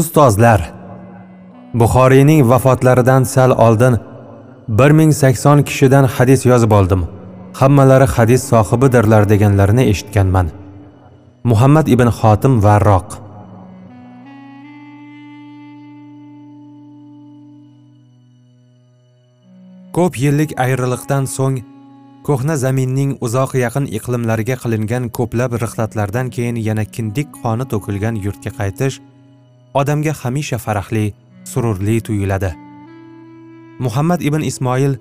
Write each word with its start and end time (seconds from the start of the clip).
ustozlar 0.00 0.60
buxoriyning 1.80 2.40
vafotlaridan 2.50 3.22
sal 3.34 3.50
oldin 3.66 3.94
1080 4.68 5.62
kishidan 5.68 6.04
hadis 6.16 6.46
yozib 6.46 6.72
oldim. 6.78 7.02
Hammalari 7.60 8.06
hadis 8.16 8.42
sohibidirlar 8.52 9.28
deganlarini 9.32 9.84
eshitganman. 9.92 10.50
Muhammad 11.50 11.86
ibn 11.94 12.08
xotim 12.18 12.54
varroq. 12.66 13.08
Ko'p 19.96 20.14
yillik 20.24 20.50
ayriliqdan 20.64 21.24
so'ng 21.36 21.56
ko'hna 22.28 22.54
zaminning 22.64 23.10
uzoq 23.26 23.50
yaqin 23.64 23.84
iqlimlariga 23.98 24.56
qilingan 24.62 25.04
ko'plab 25.18 25.52
rixlatlardan 25.62 26.26
keyin 26.34 26.56
yana 26.68 26.84
kindik 26.94 27.28
qoni 27.42 27.64
to'kilgan 27.72 28.14
yurtga 28.24 28.50
qaytish 28.58 28.96
odamga 29.80 30.12
hamisha 30.20 30.58
farahli 30.64 31.06
sururli 31.44 32.00
tuyuladi. 32.06 32.50
Muhammad 33.84 34.20
ibn 34.28 34.42
ismoil 34.50 34.96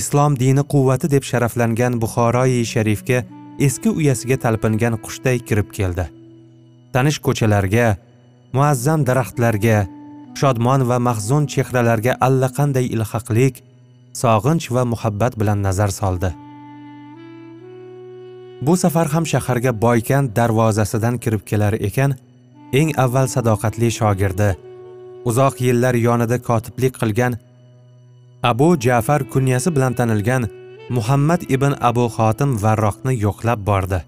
islom 0.00 0.36
dini 0.42 0.62
quvvati 0.72 1.10
deb 1.14 1.24
sharaflangan 1.30 1.98
buxoroyi 2.02 2.60
sharifga 2.72 3.18
eski 3.66 3.90
uyasiga 3.98 4.36
talpingan 4.44 4.94
qushday 5.04 5.38
kirib 5.48 5.68
keldi. 5.76 6.04
Tanish 6.92 7.18
ko'chalarga 7.26 7.86
muazzam 8.56 9.00
daraxtlarga 9.08 9.78
shodmon 10.40 10.86
va 10.90 10.98
mahzun 11.08 11.44
chehralarga 11.52 12.12
allaqanday 12.26 12.86
ilhaqlik 12.94 13.62
sog'inch 14.22 14.66
va 14.74 14.82
muhabbat 14.92 15.32
bilan 15.40 15.58
nazar 15.66 15.90
soldi. 16.00 16.30
Bu 18.66 18.74
safar 18.82 19.08
ham 19.14 19.24
shaharga 19.32 19.72
boykand 19.84 20.30
darvozasidan 20.38 21.18
kirib 21.22 21.42
kelar 21.50 21.74
ekan 21.88 22.14
eng 22.78 22.90
avval 23.04 23.26
sadoqatli 23.34 23.88
shogirdi. 23.98 24.50
Uzoq 25.28 25.60
yillar 25.66 25.94
yonida 26.06 26.38
kotiblik 26.48 26.94
qilgan 27.00 27.32
abu 28.50 28.68
jafar 28.84 29.20
kunyasi 29.32 29.70
bilan 29.76 29.92
tanilgan 29.98 30.42
muhammad 30.96 31.40
ibn 31.54 31.72
abu 31.90 32.04
xotim 32.16 32.50
varroqni 32.64 33.12
yo'qlab 33.24 33.60
bordi. 33.68 34.00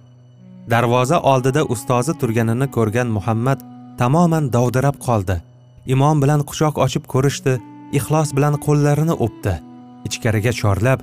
Darvoza 0.71 1.19
oldida 1.33 1.63
ustozi 1.75 2.13
turganini 2.21 2.67
ko'rgan 2.77 3.09
muhammad 3.17 3.59
tamoman 4.01 4.45
dovdirab 4.57 4.97
qoldi. 5.07 5.37
Imom 5.95 6.17
bilan 6.23 6.41
quchoq 6.49 6.75
ochib 6.87 7.05
ko'rishdi 7.13 7.55
ixlos 7.99 8.35
bilan 8.37 8.55
qo'llarini 8.67 9.15
o'pdi. 9.27 9.55
Ichkariga 10.09 10.53
chorlab 10.61 11.01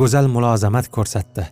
go'zal 0.00 0.26
mulozamat 0.34 0.86
ko'rsatdi. 0.96 1.44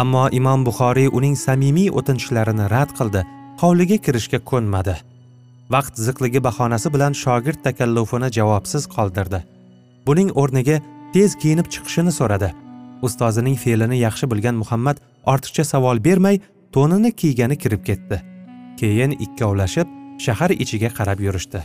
Ammo 0.00 0.24
imom 0.38 0.60
buxoriy 0.68 1.08
uning 1.18 1.36
samimiy 1.46 1.88
o'tinchlarini 1.98 2.70
rad 2.74 2.90
qildi. 2.98 3.22
Hovliga 3.60 3.96
kirishga 4.06 4.38
ko'nmadi. 4.50 4.94
Vaqt 5.74 5.94
ziqligi 6.06 6.40
bahonasi 6.46 6.92
bilan 6.94 7.12
shogird 7.22 7.60
takallufini 7.66 8.28
javobsiz 8.36 8.86
qoldirdi. 8.94 9.40
Buning 10.06 10.30
o'rniga 10.42 10.76
tez 11.14 11.34
kiyinib 11.42 11.66
chiqishini 11.74 12.12
so'radi. 12.18 12.52
Ustozining 13.06 13.56
fe'lini 13.64 13.98
yaxshi 14.06 14.30
bilgan 14.32 14.56
muhammad 14.62 15.02
ortiqcha 15.32 15.64
savol 15.72 16.04
bermay 16.06 16.40
to'nini 16.76 17.10
kiygani 17.20 17.56
kirib 17.62 17.82
ketdi. 17.88 18.20
Keyin 18.80 19.12
ikkovlashib 19.24 19.88
shahar 20.24 20.50
ichiga 20.64 20.90
qarab 20.98 21.18
yurishdi. 21.26 21.60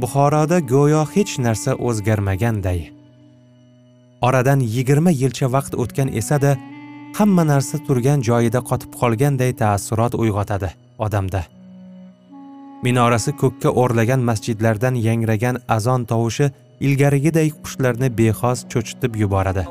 Buxoroda 0.00 0.58
go'yo 0.74 1.04
hech 1.14 1.32
narsa 1.46 1.72
o'zgarmaganday. 1.88 2.80
Oradan 4.26 4.60
yigirma 4.74 5.10
yilcha 5.22 5.46
vaqt 5.56 5.74
o'tgan 5.82 6.08
esada 6.20 6.56
hamma 7.18 7.44
narsa 7.44 7.78
turgan 7.86 8.22
joyida 8.28 8.60
qotib 8.68 8.94
qolganday 9.00 9.52
taassurot 9.62 10.14
uyg'otadi 10.22 10.70
odamda. 11.06 11.42
Minorasi 12.86 13.32
ko'kka 13.42 13.70
o'rlagan 13.82 14.24
masjidlardan 14.28 14.96
yangragan 15.06 15.60
azon 15.76 16.06
tovushi 16.12 16.48
ilgarigiday 16.86 17.48
qushlarni 17.62 18.08
bexos 18.18 18.64
cho'chitib 18.72 19.18
yuboradi. 19.22 19.64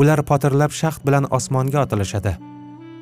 Ular 0.00 0.20
potirlab 0.28 0.72
shaxt 0.80 1.02
bilan 1.06 1.24
osmonga 1.38 1.82
otilishadi. 1.86 2.36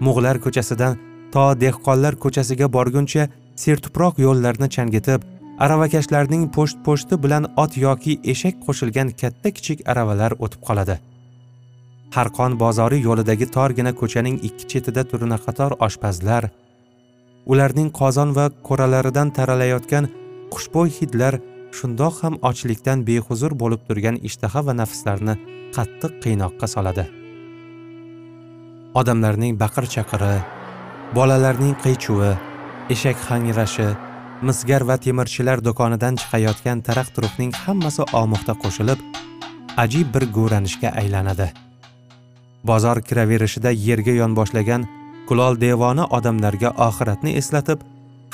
Mug'lar 0.06 0.40
ko'chasidan 0.44 0.96
to 1.34 1.44
dehqonlar 1.64 2.14
ko'chasiga 2.24 2.66
borguncha 2.76 3.28
sertuproq 3.64 4.18
yo'llarni 4.26 4.68
changitib 4.76 5.28
aravakashlarning 5.64 6.44
po'sht 6.56 6.78
po'shti 6.86 7.16
bilan 7.24 7.46
ot 7.62 7.76
yoki 7.84 8.12
eshak 8.32 8.56
qo'shilgan 8.66 9.08
katta 9.20 9.48
kichik 9.56 9.82
aravalar 9.92 10.32
o'tib 10.44 10.62
qoladi. 10.68 10.96
Harqon 12.16 12.56
bozori 12.62 12.98
yo'lidagi 13.08 13.46
torgina 13.56 13.92
ko'chaning 14.00 14.36
ikki 14.48 14.64
chetida 14.72 15.02
turnaqator 15.10 15.76
oshpazlar 15.86 16.48
ularning 17.52 17.90
qozon 18.00 18.34
va 18.38 18.46
ko'ralaridan 18.68 19.28
taralayotgan 19.36 20.10
xushbo'y 20.54 20.90
hidlar 20.98 21.34
shundoq 21.78 22.14
ham 22.24 22.34
ochlikdan 22.50 23.06
behuzur 23.08 23.52
bo'lib 23.62 23.82
turgan 23.88 24.16
ishtaha 24.28 24.60
va 24.66 24.74
nafslarni 24.82 25.34
qattiq 25.76 26.12
qiynoqqa 26.24 26.66
soladi. 26.74 27.04
Odamlarning 29.00 29.54
baqir 29.62 29.84
chaqiri 29.94 30.36
bolalarning 31.16 31.74
qiychuvi 31.84 32.32
eshak 32.94 33.18
hangrashi 33.28 33.88
misgar 34.48 34.82
va 34.88 34.96
temirchilar 34.96 35.60
do'konidan 35.66 36.16
chiqayotgan 36.20 36.78
taraq 36.86 37.08
turuqning 37.16 37.52
hammasi 37.64 38.06
omoqda 38.22 38.54
qo'shilib 38.62 39.00
ajib 39.82 40.06
bir 40.14 40.24
go'ranishga 40.36 40.90
aylanadi. 41.00 41.48
Bozor 42.68 42.98
kiraverishida 43.08 43.70
yerga 43.86 44.14
yonboshlagan 44.20 44.86
kulol 45.28 45.60
devoni 45.66 46.04
odamlarga 46.18 46.70
oxiratni 46.88 47.36
eslatib 47.40 47.84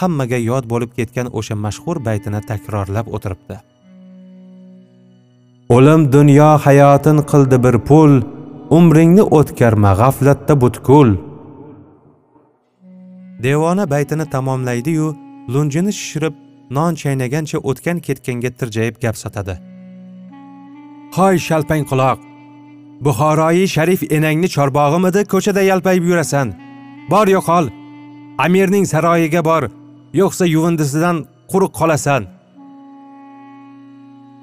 hammaga 0.00 0.38
yod 0.50 0.70
bo'lib 0.72 0.94
ketgan 0.98 1.32
o'sha 1.38 1.58
mashhur 1.66 1.96
baytini 2.08 2.40
takrorlab 2.50 3.06
o'tiribdi. 3.16 3.56
O'lim 5.76 6.02
dunyo 6.16 6.50
hayotin 6.64 7.18
qildi 7.30 7.56
bir 7.66 7.76
pul 7.88 8.12
umringni 8.78 9.24
o'tkarma 9.38 9.92
g'aflatda 10.00 10.54
butkul. 10.62 11.08
Devona 13.46 13.84
baytini 13.94 14.24
tamomlaydi-yu 14.34 15.08
lunjini 15.48 15.92
shishirib 15.98 16.34
non 16.76 16.92
chaynagancha 17.02 17.58
o'tgan 17.70 17.98
ketganga 18.06 18.50
tirjayib 18.58 18.96
gap 19.04 19.16
sotadi. 19.22 19.54
Hoy 21.16 21.36
shalpang 21.46 21.84
quloq. 21.90 22.18
Buxoroyi 23.04 23.64
sharif 23.74 24.00
enangni 24.16 24.48
chorbog'imidi 24.56 25.20
ko'chada 25.32 25.62
yalpayib 25.70 26.04
yurasan? 26.10 26.48
Bor 27.12 27.26
yo'qol. 27.36 27.66
Amirning 28.44 28.86
saroyiga 28.92 29.42
bor. 29.50 29.62
Yo'qsa 30.20 30.44
yuvindisidan 30.54 31.16
quruq 31.50 31.72
qolasan. 31.80 32.22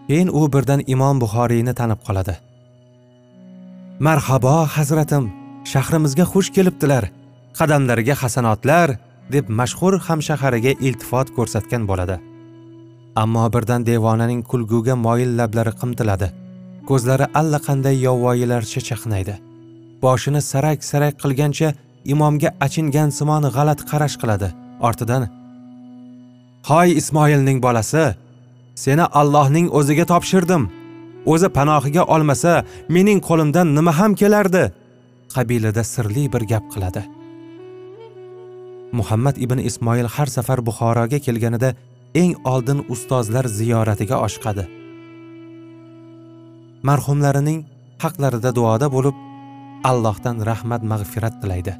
Keyin 0.08 0.30
u 0.40 0.42
birdan 0.54 0.82
imom 0.94 1.16
buxoriyni 1.24 1.74
tanib 1.80 2.00
qoladi. 2.08 2.36
Marhabo 4.06 4.58
hazratim 4.76 5.26
shahrimizga 5.72 6.26
xush 6.34 6.50
kelibdilar. 6.56 7.04
Qadamlariga 7.60 8.16
hasanotlar 8.24 8.90
deb 9.32 9.50
mashhur 9.60 10.00
hamshahariga 10.08 10.72
iltifot 10.88 11.28
ko'rsatgan 11.38 11.88
bo'ladi. 11.90 12.20
Ammo 13.16 13.46
birdan 13.54 13.86
devonaning 13.86 14.42
kulguga 14.52 14.96
moyil 15.06 15.32
lablari 15.40 15.74
qimtiladi. 15.82 16.28
Ko'zlari 16.90 17.26
allaqanday 17.40 17.96
yovvoyilarcha 18.08 18.82
chaqnaydi 18.90 19.36
boshini 20.04 20.42
sarak 20.52 20.80
sarak 20.92 21.16
qilgancha 21.24 21.70
imomga 22.14 22.50
achingan 22.66 23.10
simon 23.18 23.44
g'alat 23.56 23.80
qarash 23.92 24.16
qiladi. 24.22 24.50
Ortidan 24.88 25.24
hoy 26.70 26.88
ismoilning 27.02 27.60
bolasi 27.66 28.04
seni 28.84 29.06
allohning 29.20 29.68
o'ziga 29.80 30.06
topshirdim. 30.14 30.64
O'zi 31.34 31.50
panohiga 31.58 32.04
olmasa 32.16 32.54
mening 32.96 33.20
qo'limdan 33.28 33.68
nima 33.78 33.92
ham 34.00 34.12
kelardi? 34.22 34.64
qabilida 35.36 35.84
sirli 35.94 36.24
bir 36.34 36.44
gap 36.52 36.66
qiladi. 36.74 37.02
Muhammad 39.00 39.36
ibn 39.46 39.60
ismoil 39.70 40.08
har 40.16 40.30
safar 40.36 40.60
buxoroga 40.68 41.20
kelganida 41.26 41.70
eng 42.22 42.34
oldin 42.54 42.80
ustozlar 42.94 43.46
ziyoratiga 43.60 44.18
oshiqadi. 44.26 44.66
Marhumlarining 46.90 47.60
haqlarida 48.04 48.52
duoda 48.58 48.88
bo'lib 48.96 49.16
allohdan 49.90 50.46
rahmat 50.50 50.82
mag'firat 50.92 51.36
tilaydi. 51.42 51.74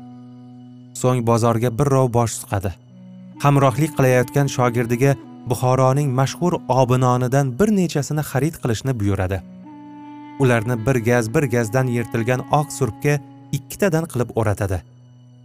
So'ng 1.02 1.20
bozorga 1.30 1.70
bir 1.80 1.88
rov 1.96 2.08
bosh 2.18 2.34
suqadi 2.42 2.72
hamrohlik 3.44 3.92
qilayotgan 3.98 4.48
shogirdiga 4.56 5.16
buxoroning 5.52 6.10
mashhur 6.20 6.54
obinonidan 6.82 7.48
bir 7.60 7.70
nechasini 7.80 8.24
xarid 8.32 8.56
qilishni 8.62 8.94
buyuradi. 9.00 9.38
Ularni 10.44 10.76
bir 10.86 10.98
gaz 11.10 11.26
bir 11.36 11.44
gazdan 11.56 11.88
yirtilgan 11.96 12.42
oq 12.60 12.68
surpga 12.78 13.16
ikkitadan 13.58 14.06
qilib 14.12 14.30
o'ratadi. 14.40 14.80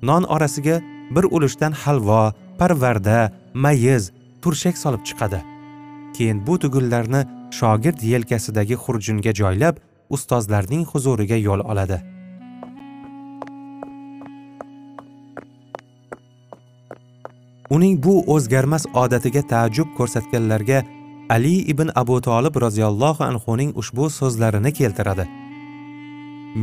Non 0.09 0.23
orasiga 0.35 0.77
bir 1.11 1.25
ulushdan 1.25 1.73
halvo 1.73 2.33
parvarda 2.59 3.33
mayiz 3.55 4.13
turshak 4.43 4.79
solib 4.79 5.03
chiqadi. 5.09 5.41
Keyin 6.17 6.47
bu 6.47 6.59
tugunlarni 6.59 7.23
shogird 7.59 8.01
yelkasidagi 8.03 8.77
xurjunga 8.85 9.33
joylab 9.41 9.77
ustozlarning 10.11 10.85
huzuriga 10.93 11.37
yo'l 11.37 11.61
oladi. 11.61 11.99
Uning 17.71 18.03
bu 18.05 18.15
o'zgarmas 18.35 18.87
odatiga 18.95 19.43
taajjub 19.53 19.89
ko'rsatganlarga 19.97 20.79
ali 21.31 21.57
ibn 21.73 21.91
abu 21.95 22.21
tolib 22.29 22.55
roziyallohu 22.65 23.25
anhuning 23.25 23.75
ushbu 23.81 24.11
so'zlarini 24.11 24.73
keltiradi. 24.73 25.29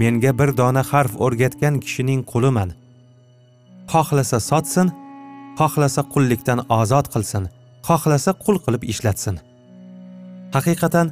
Menga 0.02 0.32
bir 0.40 0.58
dona 0.58 0.84
harf 0.92 1.14
o'rgatgan 1.26 1.80
kishining 1.80 2.24
quliman. 2.32 2.74
Xohlasa 3.92 4.40
sotsin 4.50 4.88
xohlasa 5.60 6.02
qullikdan 6.14 6.60
ozod 6.80 7.06
qilsin 7.14 7.44
xohlasa 7.88 8.32
qul 8.44 8.58
qilib 8.66 8.84
ishlatsin. 8.94 9.36
Haqiqatan 10.56 11.08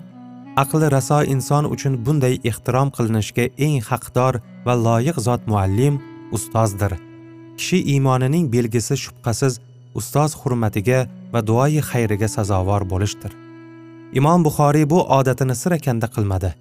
aqli 0.63 0.87
raso 0.95 1.19
inson 1.33 1.65
uchun 1.73 1.93
bunday 2.05 2.35
ehtirom 2.49 2.89
qilinishga 2.95 3.45
eng 3.65 3.77
haqdor 3.89 4.33
va 4.65 4.73
loyiq 4.85 5.17
zot 5.27 5.41
muallim 5.51 5.95
ustozdir. 6.35 6.93
Kishi 7.57 7.79
iymonining 7.93 8.45
belgisi 8.55 8.95
shubhasiz 9.03 9.53
ustoz 9.99 10.31
hurmatiga 10.41 10.99
va 11.33 11.39
duoyi 11.49 11.81
xayriga 11.89 12.27
sazovor 12.35 12.83
bo'lishdir. 12.91 13.31
Imom 14.19 14.39
buxoriy 14.45 14.85
bu 14.93 14.99
odatini 15.17 15.55
sira 15.61 15.77
kanda 15.85 16.07
qilmadi. 16.15 16.51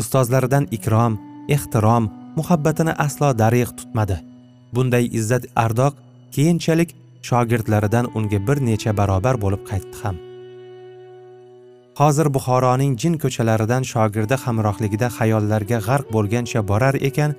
Ustozlaridan 0.00 0.64
ikrom 0.76 1.12
ehtirom 1.54 2.04
muhabbatini 2.38 2.92
aslo 3.06 3.28
dariq 3.42 3.70
tutmadi. 3.78 4.29
Bunday 4.74 5.04
izzat 5.18 5.44
ardoq 5.64 5.94
keyinchalik 6.34 6.90
shogirdlaridan 7.28 8.06
unga 8.16 8.38
bir 8.48 8.58
necha 8.68 8.96
barobar 8.96 9.36
bo'lib 9.44 9.62
qaytdi 9.70 9.96
ham. 10.02 10.16
Hozir 12.00 12.28
buxoroning 12.34 12.92
jin 13.02 13.14
ko'chalaridan 13.22 13.84
shogirdi 13.92 14.36
hamrohligida 14.44 15.08
xayollarga 15.18 15.78
g'arq 15.86 16.06
bo'lgancha 16.14 16.60
borar 16.70 16.96
ekan 17.08 17.34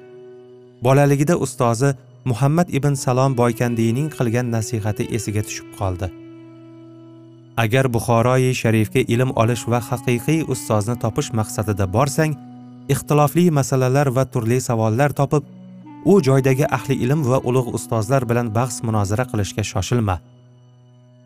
bolaligida 0.86 1.36
ustozi 1.46 1.90
muhammad 2.26 2.68
ibn 2.78 2.94
salom 3.04 3.38
boykandiyning 3.42 4.10
qilgan 4.18 4.52
nasihati 4.56 5.08
esiga 5.18 5.42
tushib 5.48 5.70
qoldi. 5.80 6.08
Agar 7.64 7.86
buxoroyi 7.96 8.52
sharifga 8.62 9.02
ilm 9.14 9.32
olish 9.44 9.64
va 9.72 9.80
haqiqiy 9.90 10.46
ustozni 10.54 10.96
topish 11.04 11.30
maqsadida 11.40 11.86
borsang 11.96 12.38
ixtilofli 12.94 13.46
masalalar 13.60 14.08
va 14.18 14.24
turli 14.34 14.60
savollar 14.68 15.12
topib 15.20 15.44
u 16.06 16.22
joydagi 16.22 16.66
ahli 16.78 16.96
ilm 17.06 17.24
va 17.32 17.40
ulug' 17.50 17.74
ustozlar 17.78 18.26
bilan 18.30 18.50
bahs 18.56 18.82
munozara 18.84 19.26
qilishga 19.32 19.64
shoshilma. 19.72 20.20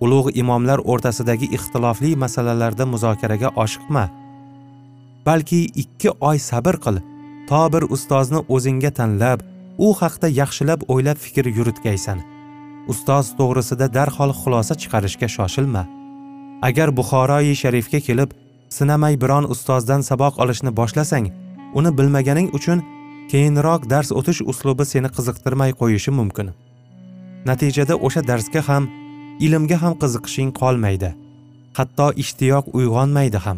Ulug' 0.04 0.32
imomlar 0.42 0.80
o'rtasidagi 0.92 1.48
ixtilofli 1.58 2.16
masalalarda 2.24 2.86
muzokaraga 2.94 3.50
oshiqma. 3.64 4.06
Balki 5.26 5.62
ikki 5.84 6.10
oy 6.30 6.38
sabr 6.50 6.76
qil 6.86 7.00
to 7.50 7.62
bir 7.74 7.84
ustozni 7.96 8.40
o'zingga 8.56 8.92
tanlab 9.00 9.40
u 9.78 9.94
haqda 10.02 10.28
yaxshilab 10.42 10.82
o'ylab 10.94 11.18
fikr 11.26 11.46
yuritgaysan. 11.58 12.20
Ustoz 12.92 13.32
to'g'risida 13.38 13.88
darhol 13.98 14.32
xulosa 14.42 14.74
chiqarishga 14.82 15.28
shoshilma. 15.36 15.84
Agar 16.68 16.90
buxoroyi 16.98 17.56
sharifga 17.62 18.00
kelib 18.08 18.30
sinamay 18.78 19.16
biron 19.24 19.46
ustozdan 19.54 20.02
saboq 20.10 20.40
olishni 20.44 20.72
boshlasang 20.80 21.32
uni 21.80 21.92
bilmaganing 21.98 22.50
uchun 22.58 22.84
keyinroq 23.32 23.90
dars 23.90 24.12
o'tish 24.20 24.42
uslubi 24.52 24.86
seni 24.86 25.10
qiziqtirmay 25.16 25.72
qo'yishi 25.80 26.12
mumkin. 26.20 26.52
Natijada 27.50 27.96
o'sha 28.06 28.22
darsga 28.30 28.62
ham 28.70 28.84
ilmga 29.46 29.78
ham 29.84 29.94
qiziqishing 30.02 30.52
qolmaydi. 30.62 31.10
Hatto 31.78 32.08
ishtiyoq 32.24 32.66
uyg'onmaydi 32.78 33.40
ham. 33.46 33.58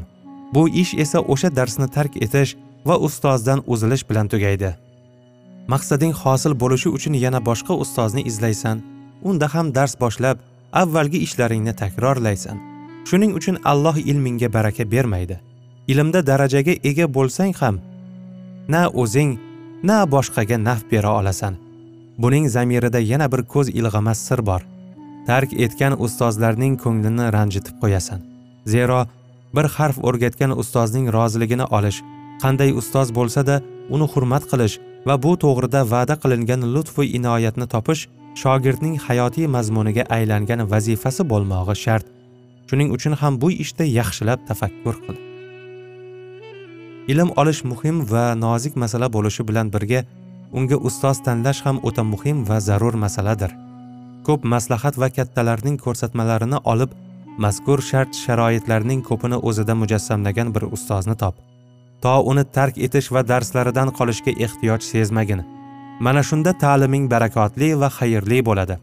Bu 0.54 0.64
ish 0.82 0.94
esa 1.04 1.20
o'sha 1.34 1.50
darsni 1.58 1.88
tark 1.96 2.14
etish 2.26 2.56
va 2.88 2.96
ustozdan 3.08 3.64
uzilish 3.74 4.04
bilan 4.10 4.28
tugaydi. 4.34 4.72
Maqsading 5.74 6.14
hosil 6.22 6.54
bo'lishi 6.62 6.90
uchun 6.98 7.14
yana 7.24 7.40
boshqa 7.50 7.74
ustozni 7.84 8.22
izlaysan. 8.30 8.78
Unda 9.30 9.48
ham 9.54 9.74
dars 9.76 9.94
boshlab 10.04 10.38
avvalgi 10.82 11.20
ishlaringni 11.28 11.74
takrorlaysan. 11.82 12.58
Shuning 13.08 13.32
uchun 13.40 13.56
alloh 13.72 13.98
ilmingga 14.12 14.54
baraka 14.54 14.92
bermaydi. 14.92 15.40
Ilmda 15.92 16.20
darajaga 16.30 16.74
ega 16.90 17.06
bo'lsang 17.18 17.54
ham 17.62 17.76
na 18.68 18.82
o'zing 19.02 19.38
na 19.84 20.06
boshqaga 20.14 20.58
naf 20.64 20.82
bera 20.92 21.12
olasan. 21.20 21.58
Buning 22.18 22.50
zamirida 22.50 23.00
yana 23.00 23.32
bir 23.32 23.44
ko'z 23.54 23.70
ilg'amas 23.70 24.20
sir 24.28 24.46
bor. 24.46 24.62
Tark 25.28 25.54
etgan 25.54 25.94
ustozlarning 26.06 26.78
ko'nglini 26.84 27.26
ranjitib 27.36 27.76
qo'yasan. 27.82 28.20
Zero 28.66 29.06
bir 29.56 29.66
harf 29.78 29.98
o'rgatgan 30.08 30.52
ustozning 30.62 31.14
roziligini 31.14 31.66
olish 31.78 32.00
qanday 32.42 32.72
ustoz 32.80 33.14
bo'lsa-da 33.18 33.62
uni 33.90 34.08
hurmat 34.14 34.44
qilish 34.52 34.80
va 35.08 35.16
bu 35.24 35.32
to'g'rida 35.44 35.82
va'da 35.94 36.16
qilingan 36.24 36.62
lutfu 36.74 37.04
inoyatni 37.18 37.68
topish 37.74 38.08
shogirdning 38.42 38.96
hayotiy 39.08 39.48
mazmuniga 39.56 40.04
aylangan 40.18 40.62
vazifasi 40.74 41.30
bo'lmog'i 41.32 41.76
shart. 41.86 42.06
Shuning 42.70 42.90
uchun 42.96 43.14
ham 43.22 43.42
bu 43.42 43.52
ishda 43.64 43.84
yaxshilab 44.00 44.40
tafakkur 44.50 44.96
qil. 45.06 45.27
Ilm 47.08 47.30
olish 47.42 47.64
muhim 47.64 48.04
va 48.12 48.36
nozik 48.36 48.76
masala 48.76 49.08
bo'lishi 49.16 49.44
bilan 49.50 49.72
birga 49.74 50.04
unga 50.52 50.78
ustoz 50.90 51.18
tanlash 51.28 51.62
ham 51.66 51.78
o'ta 51.88 52.04
muhim 52.04 52.38
va 52.50 52.60
zarur 52.60 52.96
masaladir. 53.04 53.52
Ko'p 54.26 54.44
maslahat 54.54 54.96
va 55.02 55.10
kattalarning 55.18 55.78
ko'rsatmalarini 55.86 56.60
olib 56.72 56.92
mazkur 57.44 57.82
shart 57.90 58.16
sharoitlarning 58.24 59.02
ko'pini 59.10 59.38
o'zida 59.50 59.76
mujassamlagan 59.82 60.54
bir 60.56 60.64
ustozni 60.76 61.16
top. 61.24 61.36
To 62.02 62.14
uni 62.32 62.44
tark 62.58 62.76
etish 62.88 63.12
va 63.16 63.22
darslaridan 63.32 63.90
qolishga 63.98 64.34
ehtiyoj 64.46 64.82
sezmagin. 64.92 65.42
Mana 66.00 66.24
shunda 66.30 66.52
ta'liming 66.64 67.06
barakotli 67.14 67.70
va 67.82 67.90
xayrli 68.00 68.40
bo'ladi. 68.50 68.76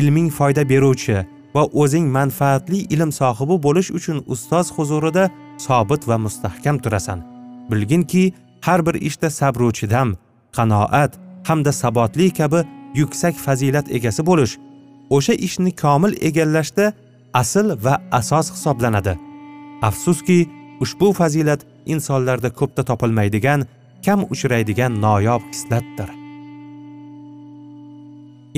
Ilming 0.00 0.28
foyda 0.38 0.68
beruvchi 0.72 1.16
va 1.54 1.62
o'zing 1.82 2.06
manfaatli 2.18 2.84
ilm 2.94 3.10
sohibi 3.20 3.56
bo'lish 3.66 3.90
uchun 3.98 4.22
ustoz 4.34 4.66
huzurida 4.76 5.24
sobit 5.66 6.08
va 6.08 6.16
mustahkam 6.26 6.78
turasan. 6.84 7.37
Bilginki 7.70 8.32
har 8.66 8.86
bir 8.86 8.94
ishda 8.94 9.30
sabru 9.30 9.72
chidam 9.72 10.16
qanoat 10.56 11.12
hamda 11.48 11.72
sabotli 11.72 12.30
kabi 12.38 12.60
yuksak 13.00 13.34
fazilat 13.46 13.86
egasi 13.96 14.22
bo'lish 14.30 14.54
o'sha 15.16 15.34
ishni 15.46 15.72
komil 15.82 16.12
egallashda 16.28 16.92
asl 17.34 17.66
va 17.84 17.94
asos 18.18 18.46
hisoblanadi. 18.54 19.14
Afsuski 19.88 20.38
ushbu 20.84 21.12
fazilat 21.20 21.60
insonlarda 21.86 22.50
ko'pda 22.58 22.82
topilmaydigan 22.90 23.60
kam 24.04 24.20
uchraydigan 24.34 24.92
noyob 25.04 25.42
hislatdir. 25.52 26.10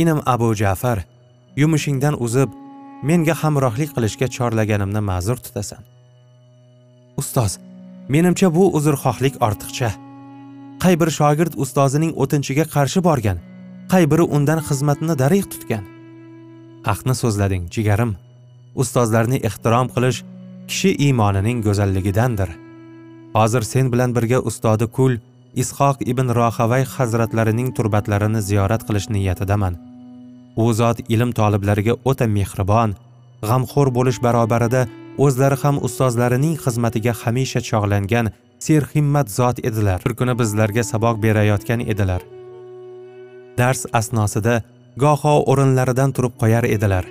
Inim 0.03 0.19
abu 0.35 0.55
jafar 0.63 0.99
yumushingdan 1.57 2.15
uzib 2.27 2.51
menga 3.09 3.35
hamrohlik 3.43 3.91
qilishga 3.97 4.27
chorlaganimni 4.37 5.01
ma'zur 5.11 5.39
tutasan. 5.45 5.83
Ustoz 7.21 7.53
menimcha 8.15 8.49
bu 8.57 8.65
uzrxohlik 8.79 9.35
ortiqcha. 9.47 9.91
Qay 10.83 10.95
bir 11.01 11.11
shogird 11.19 11.55
ustozining 11.63 12.13
o'tinchiga 12.23 12.65
qarshi 12.75 13.01
borgan 13.09 13.39
qay 13.93 14.05
biri 14.11 14.25
undan 14.37 14.61
xizmatni 14.69 15.15
darig' 15.23 15.49
tutgan. 15.53 15.85
Haqni 16.89 17.15
so'zlading 17.23 17.65
jigarim. 17.75 18.13
Ustozlarni 18.83 19.39
ehtirom 19.49 19.89
qilish 19.95 20.21
kishi 20.71 20.91
iymonining 21.07 21.59
go'zalligidandir. 21.67 22.51
Hozir 23.37 23.67
sen 23.73 23.91
bilan 23.93 24.15
birga 24.17 24.39
ustodi 24.51 24.87
kul 24.97 25.19
ishoq 25.63 26.07
ibn 26.13 26.27
rohavay 26.39 26.85
hazratlarining 26.95 27.69
turbatlarini 27.77 28.41
ziyorat 28.49 28.87
qilish 28.89 29.09
niyatidaman. 29.15 29.75
U 30.63 30.65
zot 30.81 30.99
ilm 31.15 31.31
toliblariga 31.39 31.95
o'ta 32.11 32.27
mehribon 32.37 32.95
g'amxo'r 33.49 33.89
bo'lish 33.97 34.19
barobarida 34.27 34.83
o'zlari 35.25 35.57
ham 35.63 35.77
ustozlarining 35.87 36.57
xizmatiga 36.65 37.13
hamisha 37.23 37.61
chog'langan 37.69 38.27
serhimmat 38.67 39.29
zot 39.39 39.57
edilar. 39.69 39.99
Bir 40.07 40.15
kuni 40.19 40.35
bizlarga 40.41 40.83
saboq 40.93 41.17
berayotgan 41.25 41.81
edilar. 41.93 42.23
Dars 43.59 43.83
asnosida 44.01 44.55
goho 45.05 45.35
o'rinlaridan 45.53 46.11
turib 46.17 46.35
qo'yar 46.43 46.65
edilar. 46.77 47.05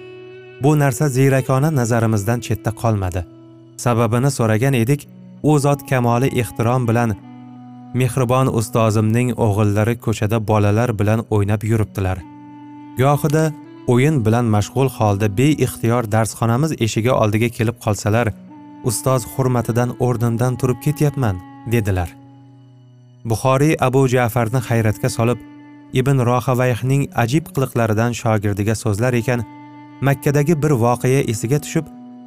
Bu 0.63 0.71
narsa 0.79 1.09
ziyrakona 1.15 1.69
nazarimizdan 1.79 2.39
chetda 2.45 2.71
qolmadi. 2.81 3.21
Sababini 3.85 4.31
so'ragan 4.37 4.75
edik 4.83 5.07
u 5.43 5.59
zot 5.65 5.81
kamoli 5.89 6.29
ehtirom 6.41 6.87
bilan 6.89 7.15
mehribon 7.99 8.47
ustozimning 8.59 9.29
o'g'illari 9.45 9.95
ko'chada 10.05 10.37
bolalar 10.49 10.89
bilan 10.99 11.19
o'ynab 11.35 11.61
yuribdilar. 11.71 12.17
Gohida 13.01 13.43
o'yin 13.91 14.25
bilan 14.25 14.45
mashg'ul 14.55 14.89
holda 14.97 15.27
beixtiyor 15.39 16.03
darsxonamiz 16.15 16.71
eshigi 16.85 17.11
oldiga 17.21 17.49
kelib 17.57 17.77
qolsalar 17.85 18.27
ustoz 18.89 19.21
hurmatidan 19.33 19.89
o'rnimdan 20.05 20.53
turib 20.61 20.79
ketyapman 20.85 21.35
dedilar. 21.73 22.09
Buxoriy 23.29 23.75
abu 23.87 24.01
jafarni 24.15 24.59
hayratga 24.67 25.09
solib 25.17 25.39
ibn 26.01 26.17
rohavayhning 26.29 27.03
ajib 27.23 27.45
qiliqlaridan 27.55 28.11
shogirdiga 28.21 28.75
so'zlar 28.83 29.13
ekan 29.21 29.41
makkadagi 30.07 30.61
bir 30.63 30.73
voqea 30.85 31.21
esiga 31.33 31.59
tushib 31.65 31.85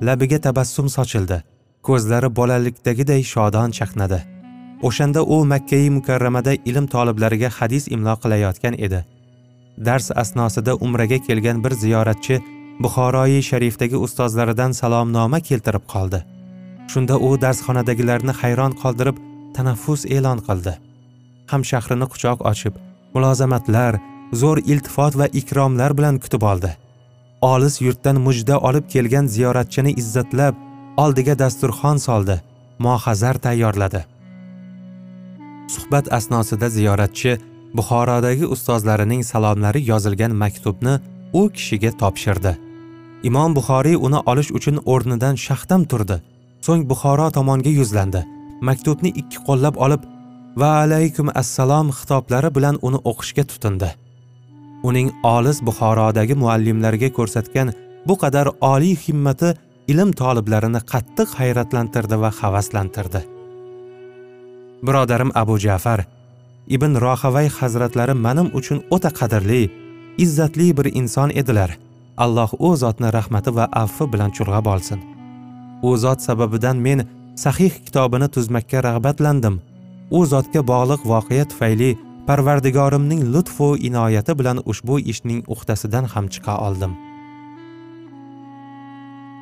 labiga 0.08 0.38
tabassum 0.46 0.88
sochildi. 0.96 1.38
Ko'zlari 1.86 2.28
bolalikdagiday 2.38 3.22
shodon 3.32 3.70
chaqnadi. 3.78 4.20
O'shanda 4.88 5.20
u 5.34 5.44
makkai 5.52 5.90
mukarramada 5.96 6.52
ilm 6.70 6.86
toliblariga 6.94 7.50
hadis 7.58 7.84
imlo 7.94 8.14
qilayotgan 8.22 8.74
edi. 8.86 9.00
Dars 9.78 10.10
asnosida 10.22 10.74
umraga 10.74 11.18
kelgan 11.18 11.64
bir 11.64 11.70
ziyoratchi 11.70 12.40
buxoroyi 12.80 13.42
sharifdagi 13.42 13.96
ustozlaridan 13.96 14.72
salomnoma 14.72 15.40
keltirib 15.40 15.84
qoldi. 15.94 16.24
Shunda 16.92 17.18
u 17.18 17.40
darsxonadagilarni 17.44 18.32
hayron 18.40 18.72
qoldirib 18.82 19.16
tanaffus 19.56 20.04
e'lon 20.16 20.38
qildi. 20.48 20.72
Hamshahrini 21.52 22.06
quchoq 22.12 22.38
ochib 22.52 22.74
mulozamatlar 23.14 24.00
zo'r 24.40 24.58
iltifot 24.72 25.18
va 25.20 25.26
ikromlar 25.40 25.96
bilan 25.98 26.18
kutib 26.24 26.42
oldi. 26.52 26.70
Olis 27.52 27.80
yurtdan 27.86 28.20
mujda 28.26 28.58
olib 28.68 28.86
kelgan 28.94 29.26
ziyoratchini 29.34 29.92
izzatlab 30.02 30.54
oldiga 31.04 31.38
dasturxon 31.38 31.96
soldi 32.06 32.36
mohazar 32.78 33.36
tayyorladi. 33.46 34.04
Suhbat 35.74 36.12
asnosida 36.18 36.68
ziyoratchi 36.68 37.38
buxorodagi 37.76 38.46
ustozlarining 38.54 39.22
salomlari 39.24 39.80
yozilgan 39.90 40.32
maktubni 40.42 40.98
u 41.32 41.42
kishiga 41.56 41.90
topshirdi. 42.02 42.52
Imom 43.28 43.54
buxoriy 43.56 43.96
uni 44.06 44.20
olish 44.32 44.50
uchun 44.58 44.76
o'rnidan 44.92 45.36
shahdam 45.46 45.82
turdi. 45.90 46.16
So'ng 46.66 46.82
buxoro 46.90 47.30
tomonga 47.36 47.72
yuzlandi. 47.78 48.22
Maktubni 48.68 49.10
ikki 49.20 49.38
qo'llab 49.48 49.76
olib 49.86 50.02
va 50.60 50.70
alaykum 50.84 51.32
assalom 51.42 51.92
xitoblari 51.98 52.50
bilan 52.56 52.78
uni 52.88 52.98
o'qishga 53.10 53.44
tutindi. 53.50 53.90
Uning 54.88 55.08
olis 55.34 55.58
buxorodagi 55.66 56.34
muallimlarga 56.42 57.08
ko'rsatgan 57.18 57.68
bu 58.08 58.14
qadar 58.22 58.46
oliy 58.72 58.96
himmati 59.04 59.54
ilm 59.92 60.10
toliblarini 60.20 60.80
qattiq 60.92 61.28
hayratlantirdi 61.40 62.16
va 62.22 62.30
havaslantirdi. 62.40 63.20
Birodarim 64.86 65.30
abu 65.42 65.58
jafar 65.66 66.00
ibn 66.66 66.96
rohavay 67.04 67.48
hazratlari 67.58 68.14
manim 68.14 68.48
uchun 68.58 68.82
o'ta 68.90 69.10
qadrli 69.18 69.62
izzatli 70.24 70.76
bir 70.76 70.86
inson 71.00 71.30
edilar. 71.30 71.70
Alloh 72.16 72.50
u 72.58 72.76
zotni 72.76 73.08
rahmati 73.12 73.50
va 73.56 73.68
afvi 73.84 74.06
bilan 74.12 74.30
chulg'ab 74.36 74.66
olsin. 74.74 75.00
U 75.82 75.96
zot 75.96 76.20
sababidan 76.20 76.76
men 76.76 77.08
sahih 77.44 77.72
kitobini 77.84 78.28
tuzmakka 78.34 78.82
rag'batlandim. 78.88 79.60
U 80.10 80.26
zotga 80.32 80.60
bog'liq 80.72 81.06
voqea 81.12 81.44
tufayli 81.50 81.90
parvardigorimning 82.26 83.22
lutfu 83.34 83.76
inoyati 83.88 84.32
bilan 84.38 84.58
ushbu 84.70 84.98
ishning 85.12 85.40
uhdasidan 85.54 86.04
ham 86.12 86.28
chiqa 86.34 86.54
oldim. 86.66 86.92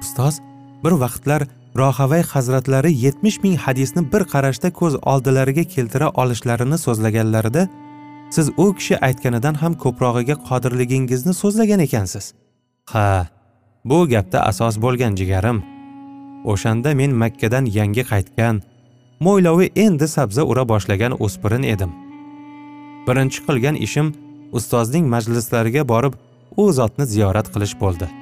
Ustoz 0.03 0.41
bir 0.85 0.95
vaqtlar 1.03 1.43
rohavay 1.77 2.23
hazratlari 2.23 2.93
yetmish 3.05 3.39
ming 3.43 3.57
hadisni 3.57 4.03
bir 4.13 4.25
qarashda 4.33 4.71
ko'z 4.81 4.95
oldilariga 5.13 5.65
keltira 5.65 6.09
olishlarini 6.23 6.79
so'zlaganlarida 6.79 7.69
siz 8.31 8.51
u 8.57 8.75
kishi 8.75 8.97
aytganidan 9.09 9.55
ham 9.63 9.75
ko'prog'iga 9.85 10.37
qodirligingizni 10.49 11.35
so'zlagan 11.35 11.81
ekansiz. 11.87 12.35
Ha 12.93 13.27
bu 13.85 14.09
gapda 14.09 14.47
asos 14.51 14.77
bo'lgan 14.85 15.17
jigarim. 15.21 15.63
O'shanda 16.45 16.95
men 17.01 17.13
makkadan 17.23 17.65
yangi 17.79 18.05
qaytgan 18.13 18.63
mo'ylovi 19.21 19.67
endi 19.77 20.09
sabza 20.09 20.43
ura 20.45 20.69
boshlagan 20.69 21.13
o'spirin 21.25 21.63
edim. 21.75 21.93
Birinchi 23.07 23.41
qilgan 23.47 23.77
ishim 23.87 24.15
ustozning 24.53 25.07
majlislariga 25.15 25.89
borib 25.93 26.15
u 26.57 26.73
zotni 26.73 27.07
ziyorat 27.07 27.47
qilish 27.55 27.77
bo'ldi. 27.83 28.20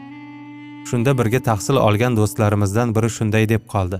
Shunda 0.88 1.18
birga 1.18 1.40
tahsil 1.48 1.76
olgan 1.86 2.16
do'stlarimizdan 2.16 2.94
biri 2.96 3.10
shunday 3.16 3.48
deb 3.48 3.62
qoldi. 3.74 3.98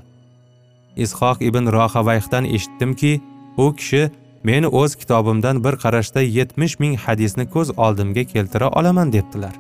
Ishoq 1.05 1.43
ibn 1.49 1.65
rohavayhdan 1.77 2.45
eshitdimki 2.45 3.21
u 3.57 3.75
kishi 3.77 4.11
men 4.45 4.65
o'z 4.65 4.97
kitobimdan 5.01 5.65
bir 5.65 5.75
qarashda 5.85 6.21
yetmish 6.21 6.79
ming 6.83 6.95
hadisni 7.05 7.45
ko'z 7.55 7.71
oldimga 7.85 8.25
keltira 8.25 8.69
olaman 8.71 9.13
debdilar. 9.13 9.55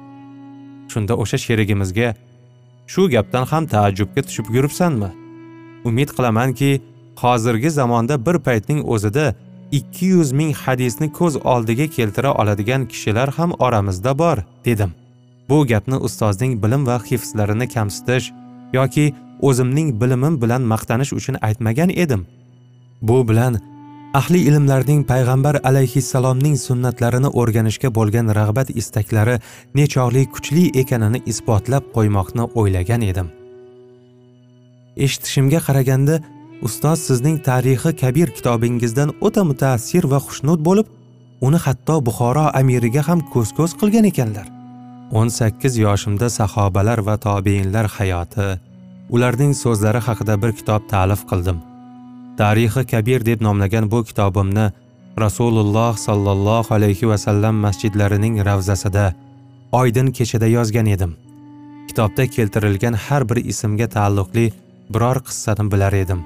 Shunda 0.92 1.14
o'sha 1.22 1.38
sherigimizga 1.38 2.14
shu 2.92 3.02
gapdan 3.14 3.44
ham 3.50 3.66
taajjubga 3.66 4.22
tushib 4.22 4.46
yuribsanmi? 4.56 5.10
Umid 5.88 6.10
qilamanki 6.16 6.70
hozirgi 7.22 7.70
zamonda 7.70 8.26
bir 8.26 8.38
paytning 8.46 8.80
o'zida 8.94 9.34
200 9.72 10.32
ming 10.32 10.54
hadisni 10.54 11.12
ko'z 11.12 11.36
oldiga 11.36 11.86
keltira 11.86 12.34
oladigan 12.34 12.86
kishilar 12.86 13.28
ham 13.38 13.52
oramizda 13.58 14.18
bor 14.18 14.38
dedim. 14.64 14.92
Bu 15.48 15.66
gapni 15.66 15.96
ustozning 15.96 16.62
bilim 16.62 16.86
va 16.86 16.98
hifzlarini 17.10 17.68
kamsitish 17.68 18.32
yoki 18.72 19.14
o'zimning 19.40 20.00
bilimim 20.00 20.42
bilan 20.42 20.62
maqtanish 20.62 21.12
uchun 21.12 21.36
aytmagan 21.48 21.90
edim. 22.04 22.26
Bu 23.02 23.28
bilan 23.28 23.60
ahli 24.14 24.38
ilmlarning 24.38 25.04
payg'ambar 25.12 25.60
alayhissalomning 25.70 26.56
sunnatlarini 26.66 27.30
o'rganishga 27.40 27.88
bo'lgan 27.98 28.34
rag'bat 28.38 28.70
istaklari 28.80 29.36
nechog'lik 29.78 30.32
kuchli 30.34 30.64
ekanini 30.82 31.22
isbotlab 31.32 31.84
qo'ymoqni 31.96 32.44
o'ylagan 32.60 33.02
edim. 33.10 33.28
Eshitishimga 35.04 35.60
qaraganda 35.66 36.20
ustoz 36.66 36.98
sizning 37.08 37.38
tarixi 37.48 37.96
kabir 38.02 38.28
kitobingizdan 38.36 39.14
o'ta 39.26 39.44
mutaassir 39.50 40.04
va 40.12 40.18
xushnud 40.26 40.60
bo'lib 40.68 40.86
uni 41.46 41.58
hatto 41.66 41.96
buxoro 42.06 42.46
amiriga 42.60 43.02
ham 43.08 43.20
ko'z 43.32 43.52
ko'z 43.58 43.76
qilgan 43.80 44.08
ekanlar. 44.12 44.57
18 45.12 45.78
yoshimda 45.78 46.28
sahobalar 46.28 46.98
va 46.98 47.16
tobeinlar 47.16 47.86
hayoti. 47.96 48.48
Ularning 49.08 49.54
so'zlari 49.56 50.00
haqida 50.04 50.34
bir 50.42 50.52
kitob 50.52 50.82
ta'lif 50.92 51.22
qildim. 51.30 51.58
Tarixi 52.38 52.84
kabir 52.92 53.24
deb 53.26 53.40
nomlagan 53.46 53.90
bu 53.90 54.04
kitobimni 54.04 54.66
rasululloh 55.24 55.96
sollallohu 55.96 56.74
alayhi 56.74 57.08
vasallam 57.08 57.54
masjidlarining 57.64 58.44
ravzasida 58.48 59.14
oydin 59.72 60.12
kechada 60.18 60.46
yozgan 60.46 60.86
edim. 60.86 61.16
Kitobda 61.88 62.26
keltirilgan 62.26 62.94
har 63.04 63.28
bir 63.28 63.36
ismga 63.52 63.88
taalluqli 63.96 64.52
biror 64.94 65.22
qissani 65.28 65.70
bilar 65.72 65.92
edim. 65.92 66.20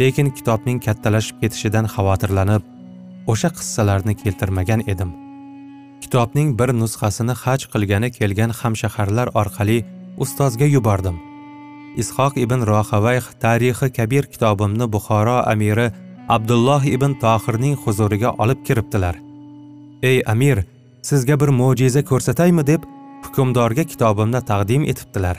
Lekin 0.00 0.30
kitobning 0.30 0.82
kattalashib 0.86 1.38
ketishidan 1.42 1.86
xavotirlanib 1.94 2.62
o'sha 3.26 3.50
qissalarni 3.58 4.14
keltirmagan 4.22 4.82
edim. 4.94 5.25
Kitobning 6.02 6.48
bir 6.58 6.72
nusxasini 6.80 7.34
haj 7.42 7.66
qilgani 7.72 8.10
kelgan 8.18 8.52
hamshaharlar 8.60 9.28
orqali 9.40 9.78
ustozga 10.24 10.66
yubordim. 10.76 11.16
Ishoq 12.02 12.36
ibn 12.44 12.60
rohavayh 12.70 13.26
tarixi 13.42 13.88
kabir 13.98 14.24
kitobimni 14.32 14.86
buxoro 14.94 15.38
amiri 15.52 15.86
abdulloh 16.36 16.82
ibn 16.96 17.12
tohirning 17.24 17.76
huzuriga 17.84 18.30
olib 18.42 18.60
kiribdilar. 18.66 19.16
Ey 20.02 20.22
amir 20.32 20.64
sizga 21.08 21.40
bir 21.40 21.50
mo'jiza 21.60 22.02
ko'rsataymi? 22.10 22.66
deb 22.72 22.82
hukmdorga 23.24 23.84
kitobimni 23.92 24.40
taqdim 24.50 24.82
etibdilar. 24.92 25.36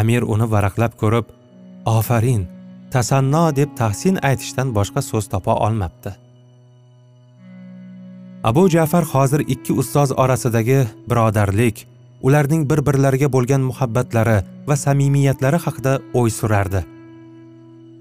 Amir 0.00 0.22
uni 0.22 0.46
varaqlab 0.54 0.92
ko'rib 1.02 1.26
ofarin 1.96 2.42
tasanno 2.92 3.44
deb 3.56 3.70
tahsin 3.80 4.16
aytishdan 4.28 4.72
boshqa 4.76 5.02
so'z 5.10 5.28
topa 5.32 5.54
olmabdi. 5.66 6.10
Abu 8.46 8.68
jafar 8.70 9.04
hozir 9.04 9.40
ikki 9.40 9.72
ustoz 9.72 10.12
orasidagi 10.12 10.86
birodarlik 11.10 11.86
ularning 12.22 12.62
bir 12.70 12.80
birlariga 12.86 13.28
bo'lgan 13.36 13.62
muhabbatlari 13.70 14.36
va 14.68 14.76
samimiyatlari 14.76 15.58
haqida 15.64 15.94
o'y 16.20 16.30
surardi. 16.30 16.80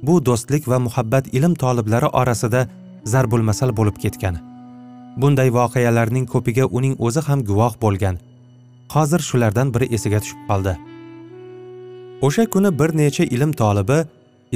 Bu 0.07 0.15
do'stlik 0.25 0.67
va 0.71 0.79
muhabbat 0.87 1.33
ilm 1.37 1.53
toliblari 1.63 2.09
orasida 2.21 2.61
zarbul 3.13 3.43
masal 3.49 3.73
bo'lib 3.79 3.97
ketgan. 4.03 4.37
Bunday 5.17 5.49
voqealarning 5.57 6.27
ko'piga 6.33 6.65
uning 6.77 6.93
o'zi 7.07 7.21
ham 7.27 7.39
guvoh 7.49 7.73
bo'lgan. 7.85 8.19
Hozir 8.93 9.21
shulardan 9.29 9.73
biri 9.73 9.87
esiga 9.95 10.19
tushib 10.23 10.41
qoldi. 10.49 10.75
O'sha 12.25 12.45
kuni 12.53 12.71
bir 12.79 12.89
necha 13.01 13.23
ilm 13.35 13.51
tolibi 13.61 13.99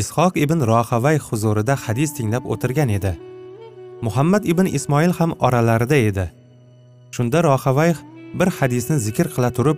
ishoq 0.01 0.37
ibn 0.45 0.59
rohavay 0.71 1.17
huzurida 1.27 1.75
hadis 1.85 2.13
tinglab 2.17 2.43
o'tirgan 2.53 2.95
edi. 2.99 3.13
Muhammad 4.01 4.43
ibn 4.45 4.65
ismoil 4.65 5.11
ham 5.19 5.31
oralarida 5.39 5.95
edi. 5.95 6.31
Shunda 7.11 7.43
rohavay 7.43 7.93
bir 8.39 8.49
hadisni 8.57 8.97
zikr 9.05 9.27
qila 9.35 9.51
turib 9.57 9.77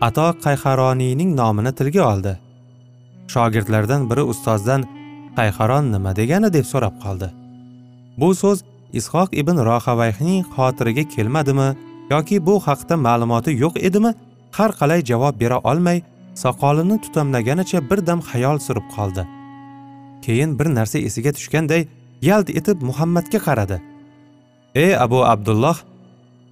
ato 0.00 0.26
qayharoniyning 0.44 1.30
nomini 1.40 1.72
tilga 1.78 2.02
oldi. 2.12 2.32
Shogirdlardan 3.32 4.10
biri 4.10 4.22
ustozdan 4.32 4.82
qayharon 5.38 5.92
nima 5.94 6.16
degani? 6.16 6.52
deb 6.56 6.66
so'rab 6.72 6.94
qoldi. 7.04 7.28
Bu 8.20 8.34
so'z 8.42 8.58
ishoq 9.00 9.28
ibn 9.42 9.56
rohavayhning 9.68 10.44
xotiriga 10.54 11.04
kelmadimi 11.14 11.68
yoki 12.10 12.36
bu 12.46 12.54
haqda 12.66 12.96
ma'lumoti 13.06 13.50
yo'q 13.64 13.74
edimi 13.88 14.14
har 14.56 14.70
qalay 14.80 15.00
javob 15.10 15.34
bera 15.42 15.58
olmay 15.70 15.98
soqolini 16.42 16.96
tutamlaganicha 17.04 17.78
bir 17.90 18.06
dam 18.08 18.20
xayol 18.30 18.58
surib 18.66 18.86
qoldi. 18.96 19.22
Keyin 20.24 20.58
bir 20.58 20.68
narsa 20.78 20.98
esiga 21.08 21.32
tushganday 21.36 21.82
yalt 22.22 22.50
etib 22.50 22.82
muhammadga 22.88 23.38
qaradi. 23.46 23.78
Ey 24.74 24.96
abu 24.96 25.24
abdulloh 25.32 25.76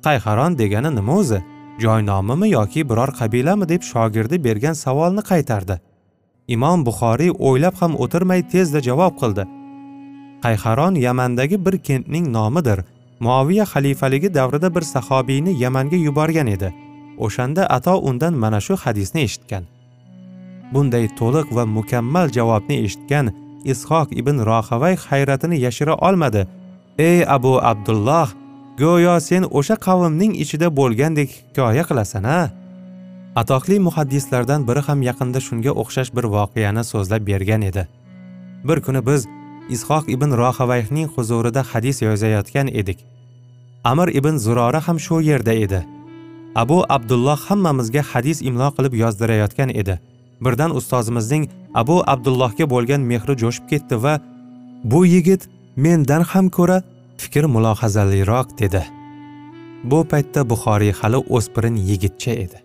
qayharon 0.06 0.58
degani 0.58 0.90
nima 0.96 1.16
o'zi? 1.20 1.40
Joy 1.82 2.00
nomimi 2.06 2.48
yoki 2.50 2.88
biror 2.90 3.10
qabilami? 3.20 3.68
deb 3.68 3.82
shogirdi 3.82 4.44
bergan 4.44 4.76
savolni 4.84 5.22
qaytardi. 5.30 5.76
Imom 6.54 6.84
buxoriy 6.86 7.32
o'ylab 7.48 7.74
ham 7.80 7.92
o'tirmay 8.04 8.40
tezda 8.52 8.80
javob 8.88 9.14
qildi. 9.20 9.44
Qayharon 10.44 10.94
yamandagi 11.06 11.56
bir 11.66 11.78
kentning 11.78 12.26
nomidir. 12.36 12.78
Muoviya 13.20 13.64
xalifaligi 13.72 14.34
davrida 14.34 14.74
bir 14.74 14.84
sahobiyni 14.94 15.52
yamanga 15.62 15.96
yuborgan 15.96 16.46
edi. 16.46 16.74
O'shanda 17.18 17.62
ato 17.76 17.94
undan 18.08 18.34
mana 18.34 18.60
shu 18.66 18.74
hadisni 18.76 19.20
eshitgan. 19.28 19.64
Bunday 20.72 21.08
to'liq 21.18 21.46
va 21.56 21.64
mukammal 21.66 22.26
javobni 22.36 22.76
eshitgan 22.84 23.26
ishoq 23.64 24.08
ibn 24.20 24.36
rohavay 24.50 24.96
hayratini 24.96 25.60
yashira 25.60 25.94
olmadi. 25.94 26.46
Ey 26.98 27.24
abu 27.36 27.52
abdulloh 27.70 28.28
go'yo 28.78 29.20
sen 29.20 29.42
o'sha 29.58 29.76
qavmning 29.86 30.32
ichida 30.42 30.68
bo'lgandek 30.78 31.30
hikoya 31.36 31.84
qilasan 31.88 32.24
a 32.38 32.40
atoqli 33.40 33.76
muhaddislardan 33.86 34.60
biri 34.68 34.82
ham 34.88 35.00
yaqinda 35.08 35.40
shunga 35.46 35.72
o'xshash 35.82 36.10
bir 36.16 36.24
voqeani 36.36 36.82
so'zlab 36.92 37.22
bergan 37.30 37.62
edi. 37.70 37.82
Bir 38.68 38.78
kuni 38.86 39.00
biz 39.08 39.26
ishoq 39.76 40.04
ibn 40.14 40.30
rohavayhning 40.42 41.08
huzurida 41.14 41.62
hadis 41.72 42.02
yozayotgan 42.02 42.68
edik. 42.80 42.98
Amir 43.84 44.08
ibn 44.18 44.34
zurora 44.44 44.80
ham 44.86 44.98
shu 45.06 45.20
yerda 45.30 45.52
edi. 45.64 45.80
Abu 46.62 46.78
abdulloh 46.96 47.38
hammamizga 47.48 48.02
hadis 48.12 48.42
imlo 48.42 48.68
qilib 48.76 48.94
yozdirayotgan 49.02 49.70
edi. 49.80 49.94
Birdan 50.44 50.76
ustozimizning 50.78 51.48
abu 51.74 51.96
abdullohga 52.12 52.70
bo'lgan 52.70 53.00
mehri 53.10 53.34
jo'shib 53.42 53.66
ketdi 53.72 54.02
va 54.04 54.14
bu 54.84 55.00
yigit 55.06 55.48
mendan 55.76 56.22
ham 56.32 56.48
ko'ra 56.56 56.82
fikr 57.22 57.44
mulohazaliroq 57.54 58.48
dedi. 58.58 58.82
Bu 59.84 59.98
paytda 60.10 60.40
buxoriy 60.50 60.92
hali 61.00 61.18
o'spirin 61.36 61.76
yigitcha 61.88 62.32
edi. 62.44 62.58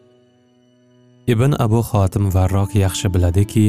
Ibn 1.34 1.52
abu 1.66 1.80
xotim 1.90 2.26
varroq 2.36 2.72
yaxshi 2.86 3.08
biladiki 3.14 3.66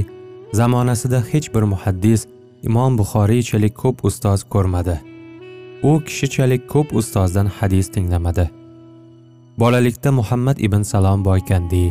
zamonasida 0.52 1.20
hech 1.30 1.48
bir 1.54 1.64
muhaddis 1.72 2.20
imom 2.68 2.98
buxoriychalik 3.00 3.74
ko'p 3.82 4.04
ustoz 4.08 4.40
ko'rmadi. 4.52 4.96
U 5.88 5.92
kishichalik 6.06 6.62
ko'p 6.72 6.88
ustozdan 6.98 7.46
hadis 7.58 7.86
tinglamadi. 7.94 8.46
Bolalikda 9.60 10.10
muhammad 10.12 10.56
ibn 10.66 10.82
salom 10.82 11.24
boykandiy 11.24 11.88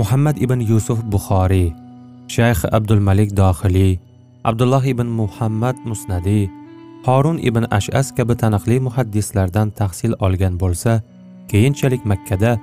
muhammad 0.00 0.40
ibn 0.40 0.60
yusuf 0.64 1.04
buxoriy 1.12 1.68
shayx 2.34 2.64
abdulmalik 2.72 3.36
dohiliy 3.36 4.00
abdulloh 4.50 4.80
ibn 4.92 5.08
muhammad 5.20 5.76
musnadiy 5.84 6.48
horun 7.04 7.36
ibn 7.48 7.68
ashas 7.78 8.08
kabi 8.16 8.32
taniqli 8.42 8.80
muhaddislardan 8.86 9.68
tahsil 9.76 10.16
olgan 10.24 10.56
bo'lsa 10.62 11.04
keyinchalik 11.52 12.08
makkada 12.08 12.56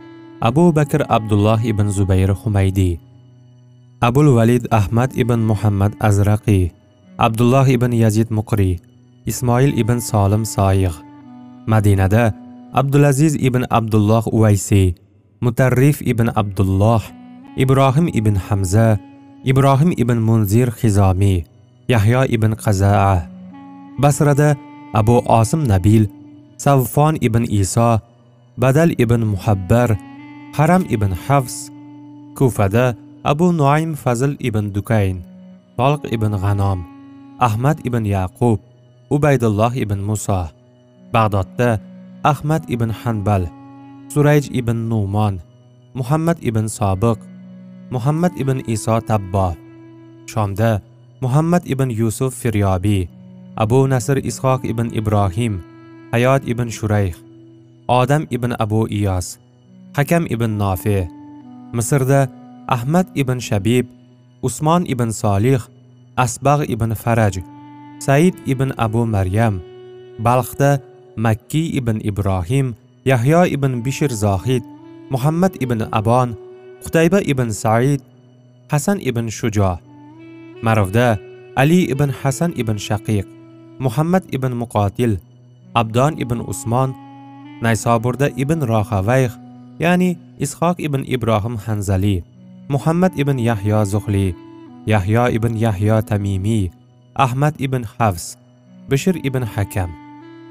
abu 0.50 0.74
bakr 0.74 1.05
abdulloh 1.17 1.59
ibn 1.71 1.93
zubayr 1.98 2.33
humaydiy 2.41 2.98
abul 4.01 4.33
valid 4.39 4.65
ahmad 4.79 5.13
ibn 5.13 5.45
muhammad 5.51 5.93
azraqiy 6.09 6.74
abdulloh 7.27 7.67
ibn 7.69 7.93
yazid 7.93 8.33
muqriy 8.33 8.81
ismoil 9.29 9.69
ibn 9.77 10.01
solim 10.01 10.50
soyigʼ 10.55 10.98
madinada 11.69 12.33
abdulaziz 12.74 13.38
ibn 13.38 13.69
abdulloh 13.69 14.25
uvaysiy 14.33 14.98
mutarrif 15.45 16.01
ibn 16.01 16.33
abdulloh 16.33 17.18
ibrohim 17.56 18.10
ibn 18.13 18.36
hamza 18.36 18.98
ibrohim 19.44 19.94
ibn 19.98 20.18
munzir 20.22 20.70
xizomiy 20.72 21.46
yahyo 21.88 22.25
ibn 22.29 22.53
qazaa. 22.53 23.25
Basrada 24.00 24.56
abu 24.94 25.22
osim 25.27 25.68
nabil 25.68 26.08
savfon 26.58 27.18
ibn 27.22 27.44
iso 27.50 28.00
badal 28.58 28.91
ibn 28.98 29.22
muhabbar 29.24 29.96
haram 30.58 30.84
ibn 30.89 31.12
hafs 31.27 31.70
kufada 32.36 32.96
abu 33.24 33.51
noim 33.51 33.94
fazil 33.96 34.34
ibn 34.39 34.72
dukayn 34.74 35.22
tolq 35.77 36.08
ibn 36.15 36.34
g'anom 36.36 36.84
ahmad 37.39 37.77
ibn 37.88 38.03
yaqub 38.03 38.60
ubaydulloh 39.12 39.72
ibn 39.75 40.00
muso 40.00 40.48
bag'dodda 41.13 41.79
ahmad 42.24 42.63
ibn 42.68 42.89
hanbal 42.89 43.48
surayj 44.12 44.50
ibn 44.52 44.89
numon 44.89 45.39
muhammad 45.93 46.38
ibn 46.41 46.65
sobiq 46.67 47.19
muhammad 47.89 48.34
ibn 48.38 48.62
iso 48.69 49.02
tabbo 49.02 49.58
shomda 50.30 50.78
muhammad 51.25 51.65
ibn 51.65 51.89
yusuf 51.89 52.38
firyobiy 52.38 53.10
abu 53.58 53.89
nasr 53.89 54.21
ishoq 54.21 54.62
ibn 54.62 54.93
ibrohim 54.93 55.58
hayot 56.13 56.45
ibn 56.45 56.69
shurayh 56.69 57.17
odam 57.89 58.30
ibn 58.30 58.54
abu 58.62 58.86
iyos 58.93 59.41
hakam 59.97 60.30
ibn 60.30 60.54
nofi 60.62 61.10
misrda 61.73 62.30
ahmad 62.69 63.10
ibn 63.17 63.41
shabib 63.41 63.89
usmon 64.45 64.86
ibn 64.86 65.10
solih 65.10 65.60
asbag' 66.13 66.69
ibn 66.69 66.93
faraj 66.93 67.41
said 67.97 68.38
ibn 68.45 68.69
abu 68.78 69.02
maryam 69.10 69.58
balxda 70.21 70.78
makkiy 71.17 71.73
ibn 71.82 71.97
ibrohim 72.06 72.78
yahyo 73.02 73.49
ibn 73.49 73.82
bishir 73.82 74.13
zohid 74.13 74.62
muhammad 75.10 75.58
ibn 75.58 75.89
abon 75.89 76.38
qutayba 76.84 77.20
ibn 77.26 77.52
said 77.52 78.02
hasan 78.72 79.00
ibn 79.02 79.28
shujo 79.30 79.78
marovda 80.62 81.18
ali 81.56 81.89
ibn 81.92 82.10
hasan 82.10 82.54
ibn 82.56 82.78
shaqiq 82.78 83.26
muhammad 83.80 84.24
ibn 84.32 84.52
muqotil 84.56 85.18
abdon 85.76 86.15
ibn 86.20 86.39
usmon 86.52 86.94
naysoburda 87.62 88.32
ibn 88.36 88.60
rohavayh 88.63 89.32
ya'ni 89.80 90.15
ishoq 90.39 90.80
ibn 90.80 91.04
ibrohim 91.08 91.56
hanzali 91.65 92.24
muhammad 92.70 93.12
ibn 93.15 93.39
yahyo 93.39 93.84
zuhli 93.86 94.36
yahyo 94.88 95.28
ibn 95.32 95.56
yahyo 95.56 96.00
tamimiy 96.04 96.72
ahmad 97.15 97.56
ibn 97.60 97.84
havs 97.98 98.36
bishir 98.89 99.15
ibn 99.24 99.44
hakam 99.44 99.92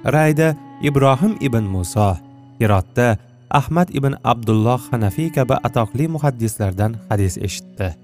rayda 0.05 0.53
ibrohim 0.85 1.37
ibn 1.41 1.64
muso 1.64 2.17
hirotda 2.61 3.17
ahmad 3.50 3.88
ibn 3.98 4.14
abdulloh 4.24 4.80
hanafiy 4.90 5.30
kabi 5.32 5.56
atoqli 5.68 6.08
muhaddislardan 6.14 6.96
hadis 7.08 7.38
eshitdi. 7.38 7.94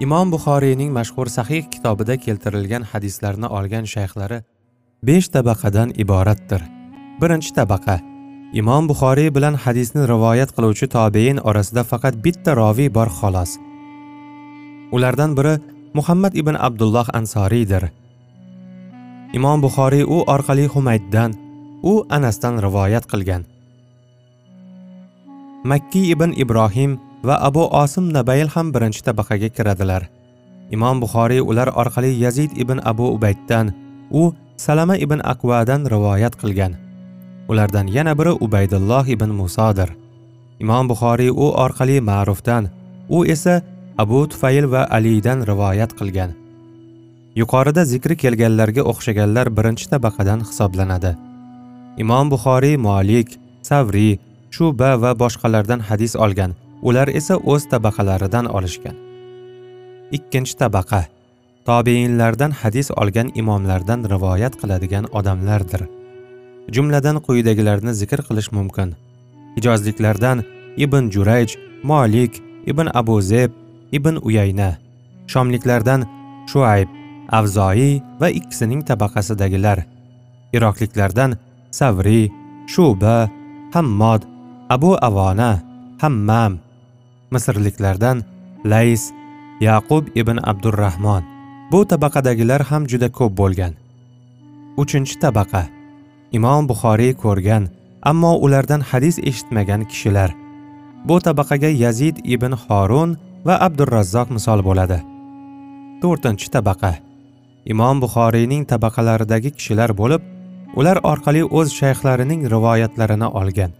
Imom 0.00 0.30
buxoriyning 0.34 0.90
mashhur 0.98 1.26
sahih 1.36 1.64
kitobida 1.72 2.16
keltirilgan 2.24 2.82
hadislarni 2.92 3.48
olgan 3.58 3.84
shayxlari 3.94 4.38
besh 5.02 5.28
tabaqadan 5.34 5.88
iboratdir. 6.02 6.62
Birinchi 7.20 7.50
tabaqa 7.58 7.96
imom 8.60 8.88
buxoriy 8.90 9.30
bilan 9.36 9.54
hadisni 9.64 10.02
rivoyat 10.12 10.50
qiluvchi 10.56 10.86
tobein 10.96 11.38
orasida 11.48 11.82
faqat 11.90 12.14
bitta 12.24 12.50
roviy 12.60 12.88
bor 12.96 13.08
xolos. 13.18 13.58
Ulardan 14.94 15.32
biri 15.38 15.54
muhammad 15.98 16.32
ibn 16.40 16.54
abdulloh 16.66 17.06
ansoriydir 17.18 17.90
imom 19.36 19.62
buxoriy 19.64 20.04
u 20.14 20.18
orqali 20.34 20.66
humayddan 20.74 21.34
u 21.82 22.04
anasdan 22.10 22.62
rivoyat 22.62 23.06
qilgan. 23.10 23.44
Makki 25.64 26.02
ibn 26.14 26.32
ibrohim 26.36 26.98
va 27.24 27.36
abu 27.48 27.64
osim 27.82 28.12
nabayl 28.12 28.48
ham 28.54 28.72
birinchi 28.74 29.02
tabaqaga 29.02 29.48
kiradilar. 29.56 30.08
Imom 30.70 31.00
buxoriy 31.02 31.40
ular 31.40 31.68
orqali 31.82 32.12
yazid 32.24 32.50
ibn 32.62 32.80
abu 32.84 33.10
ubayddan 33.16 33.74
u 34.10 34.32
salama 34.56 34.96
ibn 34.96 35.20
akvadan 35.32 35.86
rivoyat 35.90 36.34
qilgan. 36.40 36.76
Ulardan 37.48 37.86
yana 37.86 38.14
biri 38.18 38.32
ubaydulloh 38.46 39.06
ibn 39.08 39.30
musodir. 39.40 39.90
Imom 40.60 40.88
buxoriy 40.88 41.30
u 41.30 41.46
orqali 41.64 42.00
ma'rufdan 42.00 42.70
u 43.08 43.26
esa 43.26 43.62
abu 43.98 44.26
tufayl 44.28 44.70
va 44.72 44.86
alidan 44.90 45.46
rivoyat 45.50 45.92
qilgan. 45.98 46.34
Yuqorida 47.36 47.84
zikri 47.84 48.16
kelganlarga 48.16 48.82
o'xshaganlar 48.90 49.50
birinchi 49.56 49.90
tabaqadan 49.92 50.40
hisoblanadi. 50.48 51.16
Imom 52.02 52.30
buxoriy 52.32 52.76
molik 52.76 53.28
savriy 53.62 54.18
shuba 54.50 54.90
va 55.02 55.10
boshqalardan 55.22 55.80
hadis 55.88 56.16
olgan. 56.16 56.54
Ular 56.82 57.08
esa 57.08 57.36
o'z 57.52 57.68
tabaqalaridan 57.72 58.46
olishgan. 58.56 58.96
Ikkinchi 60.16 60.54
tabaqa. 60.60 61.06
Tobeinlardan 61.66 62.52
hadis 62.60 62.90
olgan 63.02 63.32
imomlardan 63.34 64.04
rivoyat 64.12 64.54
qiladigan 64.60 65.08
odamlardir. 65.18 65.82
Jumladan 66.74 67.16
quyidagilarni 67.26 67.92
zikr 68.00 68.20
qilish 68.28 68.50
mumkin. 68.56 68.94
Hijozliklardan 69.56 70.44
ibn 70.76 71.10
jurayj 71.14 71.56
molik 71.82 72.42
ibn 72.66 72.86
abu 73.00 73.16
zeb 73.22 73.50
ibn 73.92 74.20
uyayna. 74.22 74.76
Shomliklardan 75.32 76.06
shuayb 76.50 76.88
avzoiy 77.38 78.00
va 78.20 78.28
ikkisining 78.28 78.84
tabaqasidagilar. 78.86 79.82
Iroqliklardan 80.56 81.36
savriy 81.70 82.30
shuba 82.66 83.28
hammod 83.74 84.22
abu 84.68 84.96
avona 85.08 85.62
hammam. 86.02 86.58
Misrliklardan 87.30 88.22
lays 88.64 89.12
yaqub 89.60 90.04
ibn 90.14 90.38
abdurahmon 90.42 91.22
bu 91.72 91.80
tabaqadagilar 91.90 92.62
ham 92.70 92.86
juda 92.90 93.08
ko'p 93.18 93.32
bo'lgan. 93.40 93.72
Uchinchi 94.82 95.16
tabaqa. 95.24 95.62
Imom 96.36 96.68
buxoriy 96.70 97.12
ko'rgan 97.22 97.68
ammo 98.10 98.32
ulardan 98.44 98.80
hadis 98.90 99.18
eshitmagan 99.18 99.82
kishilar. 99.90 100.30
Bu 101.08 101.16
tabaqaga 101.26 101.70
yazid 101.84 102.16
ibn 102.24 102.52
horun 102.62 103.16
va 103.46 103.54
abdurazzoq 103.66 104.28
misol 104.36 104.60
bo'ladi. 104.68 104.98
To'rtinchi 106.02 106.48
tabaqa. 106.56 106.92
Imom 107.72 107.96
buxoriyning 108.02 108.62
tabaqalaridagi 108.72 109.50
kishilar 109.58 109.90
bo'lib 110.00 110.22
ular 110.76 111.00
orqali 111.12 111.42
o'z 111.58 111.72
shayxlarining 111.80 112.42
rivoyatlarini 112.54 113.28
olgan. 113.40 113.72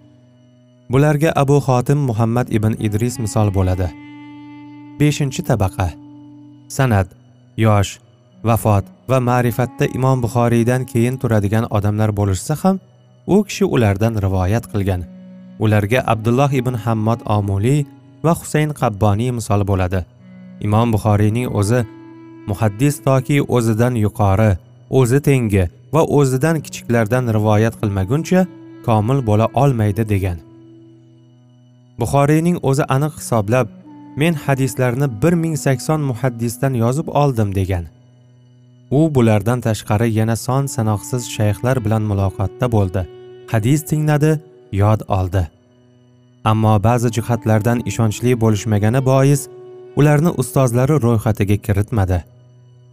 Bularga 0.93 1.33
abu 1.43 1.57
xotim 1.67 1.99
muhammad 2.09 2.49
ibn 2.57 2.73
idris 2.87 3.19
misol 3.25 3.49
bo'ladi. 3.57 3.89
Beshinchi 5.01 5.43
tabaqa. 5.51 5.89
San'at 6.77 7.09
yosh 7.65 7.93
vafot 8.49 8.85
va 9.11 9.19
ma'rifatda 9.29 9.87
imom 9.99 10.23
buxoriydan 10.25 10.83
keyin 10.93 11.17
turadigan 11.23 11.67
odamlar 11.77 12.11
bo'lishsa 12.19 12.55
ham 12.63 12.81
u 13.35 13.37
kishi 13.49 13.65
ulardan 13.75 14.15
rivoyat 14.25 14.65
qilgan. 14.73 15.03
Ularga 15.65 16.01
abdulloh 16.13 16.51
ibn 16.61 16.75
hammod 16.85 17.21
omuliy 17.37 17.81
va 18.25 18.33
husayn 18.41 18.71
qabboniy 18.81 19.31
misol 19.39 19.61
bo'ladi. 19.71 20.01
Imom 20.67 20.93
buxoriyning 20.95 21.49
o'zi 21.61 21.81
muhaddis 22.51 22.97
toki 23.07 23.37
o'zidan 23.57 23.95
yuqori 24.05 24.53
o'zi 25.01 25.19
tengi 25.29 25.65
va 25.97 26.03
o'zidan 26.19 26.61
kichiklardan 26.67 27.25
rivoyat 27.37 27.75
qilmaguncha 27.81 28.43
komil 28.87 29.19
bo'la 29.29 29.47
olmaydi 29.63 30.05
degan. 30.13 30.39
Buxoriyning 32.01 32.57
o'zi 32.71 32.85
aniq 32.97 33.15
hisoblab 33.21 33.69
men 34.23 34.35
hadislarni 34.45 35.09
1080 35.23 36.01
muhaddisdan 36.11 36.75
yozib 36.83 37.09
oldim 37.23 37.55
degan. 37.55 37.85
U 38.91 39.15
bulardan 39.15 39.61
tashqari 39.67 40.09
yana 40.19 40.37
son 40.37 40.67
sanoqsiz 40.77 41.23
shayxlar 41.37 41.77
bilan 41.85 42.03
muloqotda 42.11 42.67
bo'ldi. 42.77 43.03
Hadis 43.53 43.81
tingladi 43.91 44.33
yod 44.83 45.01
oldi. 45.19 45.43
Ammo 46.51 46.75
ba'zi 46.89 47.09
jihatlardan 47.17 47.79
ishonchli 47.91 48.33
bo'lishmagani 48.43 49.01
bois 49.11 49.43
ularni 49.99 50.31
ustozlari 50.43 50.97
ro'yxatiga 51.07 51.57
kiritmadi. 51.67 52.19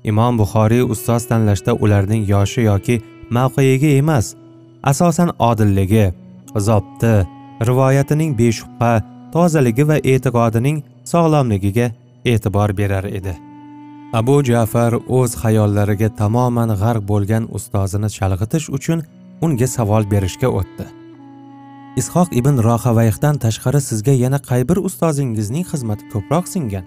Imom 0.04 0.38
buxoriy 0.42 0.84
ustoz 0.94 1.24
tanlashda 1.30 1.74
ularning 1.84 2.24
yoshi 2.34 2.62
yoki 2.70 2.96
mavqeiga 3.36 3.90
emas 4.02 4.36
asosan 4.92 5.30
odilligi 5.50 6.06
zobti 6.68 7.14
rivoyatining 7.70 8.32
beshubha 8.42 8.94
tozaligi 9.34 9.84
va 9.90 9.98
e'tiqodining 10.14 10.78
sog'lomligiga 11.12 11.88
e'tibor 12.32 12.78
berar 12.78 13.06
edi. 13.20 13.34
Abu 14.20 14.36
jafar 14.50 14.94
o'z 15.18 15.32
xayollariga 15.44 16.10
tamoman 16.20 16.70
g'arq 16.82 17.06
bo'lgan 17.12 17.48
ustozini 17.58 18.10
chalg'itish 18.18 18.68
uchun 18.78 19.00
unga 19.46 19.68
savol 19.76 20.04
berishga 20.12 20.50
o'tdi. 20.60 20.86
Ishoq 22.02 22.30
ibn 22.40 22.56
rohavayhdan 22.68 23.36
tashqari 23.44 23.82
sizga 23.90 24.14
yana 24.24 24.40
qay 24.50 24.62
bir 24.70 24.78
ustozingizning 24.88 25.66
xizmati 25.72 26.06
ko'proq 26.14 26.46
singan? 26.54 26.86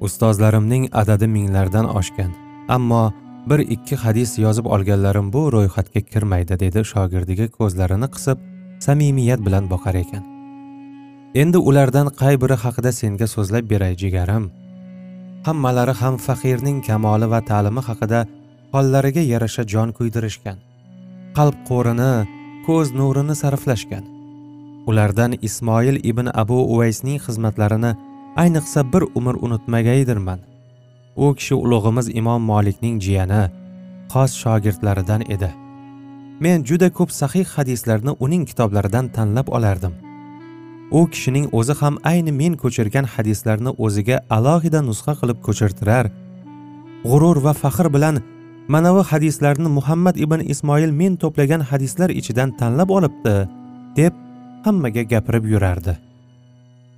Ustozlarimning 0.00 0.88
adadi 0.92 1.26
minglardan 1.26 1.86
oshgan. 1.98 2.32
Ammo 2.68 3.12
bir 3.50 3.58
ikki 3.58 3.96
hadis 3.96 4.38
yozib 4.38 4.66
olganlarim 4.74 5.32
bu 5.32 5.42
ro'yxatga 5.54 6.00
kirmaydi 6.12 6.60
dedi 6.64 6.84
shogirdiga 6.92 7.46
ko'zlarini 7.58 8.08
qisib 8.14 8.38
samimiyat 8.86 9.40
bilan 9.46 9.70
boqar 9.72 9.94
ekan. 10.04 10.24
Endi 11.42 11.58
ulardan 11.68 12.08
qay 12.20 12.34
biri 12.42 12.56
haqida 12.64 12.92
senga 13.00 13.26
so'zlab 13.34 13.70
beray 13.72 13.94
jigarim? 14.02 14.44
Hammalari 15.46 15.94
ham 16.00 16.14
faqirning 16.26 16.78
kamoli 16.88 17.26
va 17.32 17.40
ta'limi 17.50 17.82
haqida 17.88 18.20
hollariga 18.74 19.22
yarasha 19.32 19.62
jon 19.72 19.88
kuydirishgan. 19.98 20.58
Qalb 21.36 21.56
qo'rini 21.70 22.12
ko'z 22.66 22.88
nurini 22.98 23.34
sarflashgan. 23.42 24.04
Ulardan 24.88 25.32
ismoil 25.48 25.96
ibn 26.10 26.26
abu 26.42 26.58
uvaysning 26.74 27.18
xizmatlarini 27.26 27.92
ayniqsa 28.42 28.80
bir 28.92 29.02
umr 29.18 29.34
unutmagaydirman. 29.44 30.40
U 31.16 31.34
kishi 31.38 31.54
ulug'imiz 31.54 32.06
imom 32.20 32.42
molikning 32.50 32.96
jiyani 33.04 33.42
xos 34.12 34.32
shogirdlaridan 34.42 35.22
edi. 35.34 35.50
Men 36.44 36.64
juda 36.68 36.88
ko'p 36.98 37.10
sahih 37.20 37.46
hadislarni 37.56 38.12
uning 38.24 38.44
kitoblaridan 38.50 39.08
tanlab 39.16 39.48
olardim. 39.56 39.94
U 40.90 41.00
kishining 41.12 41.46
o'zi 41.58 41.74
ham 41.80 41.94
ayni 42.10 42.32
men 42.40 42.54
ko'chirgan 42.62 43.06
hadislarni 43.14 43.70
o'ziga 43.84 44.16
alohida 44.36 44.80
nusxa 44.88 45.12
qilib 45.20 45.38
ko'chirtirar. 45.46 46.06
G'urur 47.08 47.38
va 47.46 47.52
faxr 47.62 47.88
bilan 47.96 48.16
manavi 48.74 49.02
hadislarni 49.10 49.68
muhammad 49.78 50.16
ibn 50.24 50.40
ismoil 50.52 50.90
men 51.00 51.16
to'plagan 51.22 51.62
hadislar 51.70 52.10
ichidan 52.20 52.50
tanlab 52.60 52.90
olibdi 52.98 53.34
deb 53.98 54.14
hammaga 54.64 55.02
gapirib 55.12 55.44
yurardi. 55.52 55.94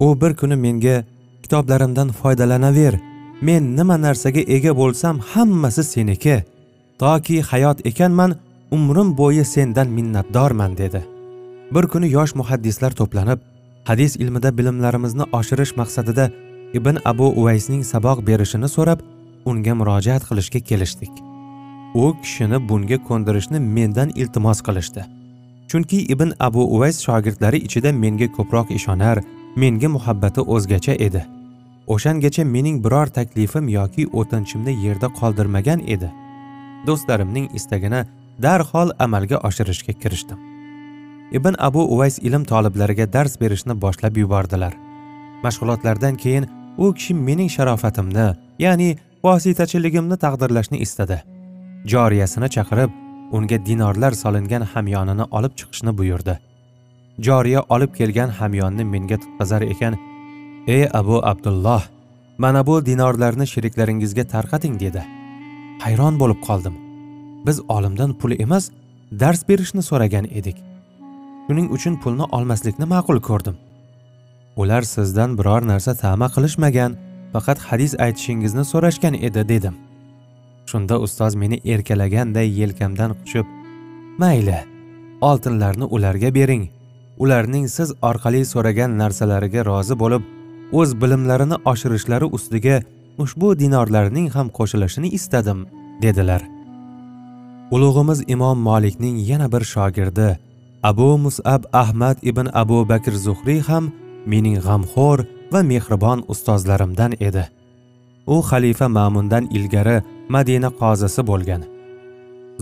U 0.05 0.07
bir 0.20 0.33
kuni 0.40 0.57
menga 0.66 0.96
kitoblarimdan 1.42 2.12
foydalanaver. 2.20 2.98
Men 3.42 3.76
nima 3.76 3.96
narsaga 3.96 4.42
ega 4.57 4.72
bo'lsam 4.81 5.20
hammasi 5.33 5.85
seniki. 5.85 6.37
Toki 6.98 7.40
hayot 7.50 7.87
ekanman 7.87 8.37
umrim 8.70 9.16
bo'yi 9.18 9.44
sendan 9.44 9.88
minnatdorman 9.88 10.76
dedi. 10.76 11.00
Bir 11.74 11.87
kuni 11.92 12.11
yosh 12.16 12.35
muhaddislar 12.35 12.92
to'planib 13.00 13.38
hadis 13.85 14.16
ilmida 14.16 14.59
bilimlarimizni 14.59 15.24
oshirish 15.33 15.72
maqsadida 15.81 16.31
ibn 16.79 16.98
abu 17.05 17.26
uvaysning 17.40 17.83
saboq 17.92 18.26
berishini 18.26 18.68
so'rab 18.76 19.00
unga 19.44 19.74
murojaat 19.74 20.22
qilishga 20.29 20.61
kelishdik. 20.68 21.12
U 21.94 22.05
kishini 22.22 22.59
bunga 22.68 22.98
ko'ndirishni 23.09 23.59
mendan 23.76 24.09
iltimos 24.20 24.62
qilishdi. 24.66 25.03
Chunki 25.70 25.98
ibn 26.14 26.33
abu 26.40 26.62
uvays 26.76 26.96
shogirdlari 27.07 27.59
ichida 27.66 27.92
menga 28.03 28.29
ko'proq 28.37 28.70
ishonar 28.79 29.18
menga 29.57 29.89
muhabbati 29.89 30.41
o'zgacha 30.41 30.95
edi. 31.07 31.23
O'shangacha 31.87 32.45
mening 32.45 32.85
biror 32.85 33.07
taklifim 33.07 33.69
yoki 33.69 34.07
o'tinchimni 34.21 34.75
yerda 34.85 35.09
qoldirmagan 35.21 35.81
edi. 35.95 36.11
Do'stlarimning 36.87 37.49
istagini 37.59 38.05
darhol 38.43 38.91
amalga 38.99 39.39
oshirishga 39.49 39.93
kirishdim. 40.03 40.39
Ibn 41.39 41.55
abu 41.59 41.83
uvays 41.95 42.19
ilm 42.19 42.45
toliblariga 42.45 43.07
dars 43.13 43.41
berishni 43.41 43.75
boshlab 43.85 44.17
yubordilar. 44.17 44.75
Mashg'ulotlardan 45.45 46.17
keyin 46.17 46.47
u 46.79 46.95
kishi 46.95 47.15
mening 47.15 47.51
sharofatimni 47.57 48.29
ya'ni 48.59 48.97
vositachiligimni 49.25 50.17
taqdirlashni 50.25 50.79
istadi. 50.87 51.23
Joriyasini 51.93 52.49
chaqirib 52.57 52.91
unga 53.33 53.59
dinorlar 53.67 54.13
solingan 54.23 54.63
hamyonini 54.73 55.25
olib 55.31 55.53
chiqishni 55.59 55.99
buyurdi. 55.99 56.39
Joriya 57.27 57.61
olib 57.69 57.95
kelgan 57.95 58.29
hamyonni 58.29 58.85
menga 58.85 59.17
tutqazar 59.23 59.63
ekan. 59.63 59.95
Ey 60.67 60.89
abu 61.01 61.17
abdulloh 61.31 61.83
mana 62.39 62.67
bu 62.67 62.87
dinorlarni 62.87 63.47
sheriklaringizga 63.47 64.25
tarqating 64.35 64.81
dedi. 64.81 65.03
Hayron 65.85 66.21
bo'lib 66.21 66.41
qoldim. 66.49 66.75
Biz 67.47 67.61
olimdan 67.69 68.15
pul 68.21 68.33
emas 68.45 68.71
dars 69.21 69.49
berishni 69.49 69.83
so'ragan 69.83 70.27
edik. 70.39 70.57
Shuning 71.47 71.69
uchun 71.77 71.95
pulni 72.03 72.25
olmaslikni 72.37 72.87
ma'qul 72.95 73.21
ko'rdim. 73.29 73.57
Ular 74.57 74.83
sizdan 74.83 75.39
biror 75.39 75.63
narsa 75.73 75.95
ta'ma 76.03 76.29
qilishmagan 76.35 76.93
faqat 77.33 77.59
hadis 77.69 77.93
aytishingizni 78.05 78.65
so'rashgan 78.73 79.15
edi 79.27 79.49
dedim. 79.53 79.75
Shunda 80.71 80.97
ustoz 81.07 81.35
meni 81.43 81.59
erkalaganday 81.75 82.49
yelkamdan 82.61 83.11
quchib 83.21 83.47
mayli 84.23 84.59
oltinlarni 85.21 85.85
ularga 85.85 86.35
bering. 86.35 86.80
Ularning 87.23 87.67
siz 87.77 87.93
orqali 88.11 88.43
so'ragan 88.53 88.97
narsalariga 89.03 89.65
rozi 89.71 89.97
bo'lib 90.03 90.23
o'z 90.81 90.91
bilimlarini 91.03 91.57
oshirishlari 91.73 92.27
ustiga 92.37 92.77
ushbu 93.23 93.49
dinorlarning 93.63 94.29
ham 94.37 94.49
qo'shilishini 94.59 95.09
istadim 95.19 95.67
dedilar. 96.03 96.43
Ulug'imiz 97.75 98.21
imom 98.35 98.59
molikning 98.69 99.17
yana 99.31 99.49
bir 99.53 99.65
shogirdi 99.73 100.29
abu 100.91 101.09
musab 101.25 101.63
ahmad 101.83 102.17
ibn 102.31 102.47
abu 102.63 102.79
bakr 102.93 103.15
zuhriy 103.27 103.61
ham 103.71 103.93
mening 104.27 104.57
g'amxo'r 104.67 105.21
va 105.53 105.61
mehribon 105.73 106.25
ustozlarimdan 106.33 107.13
edi. 107.29 107.45
U 108.35 108.37
xalifa 108.51 108.89
ma'mundan 108.89 109.45
ilgari 109.57 109.99
madina 110.29 110.71
qozisi 110.81 111.27
bo'lgan. 111.31 111.63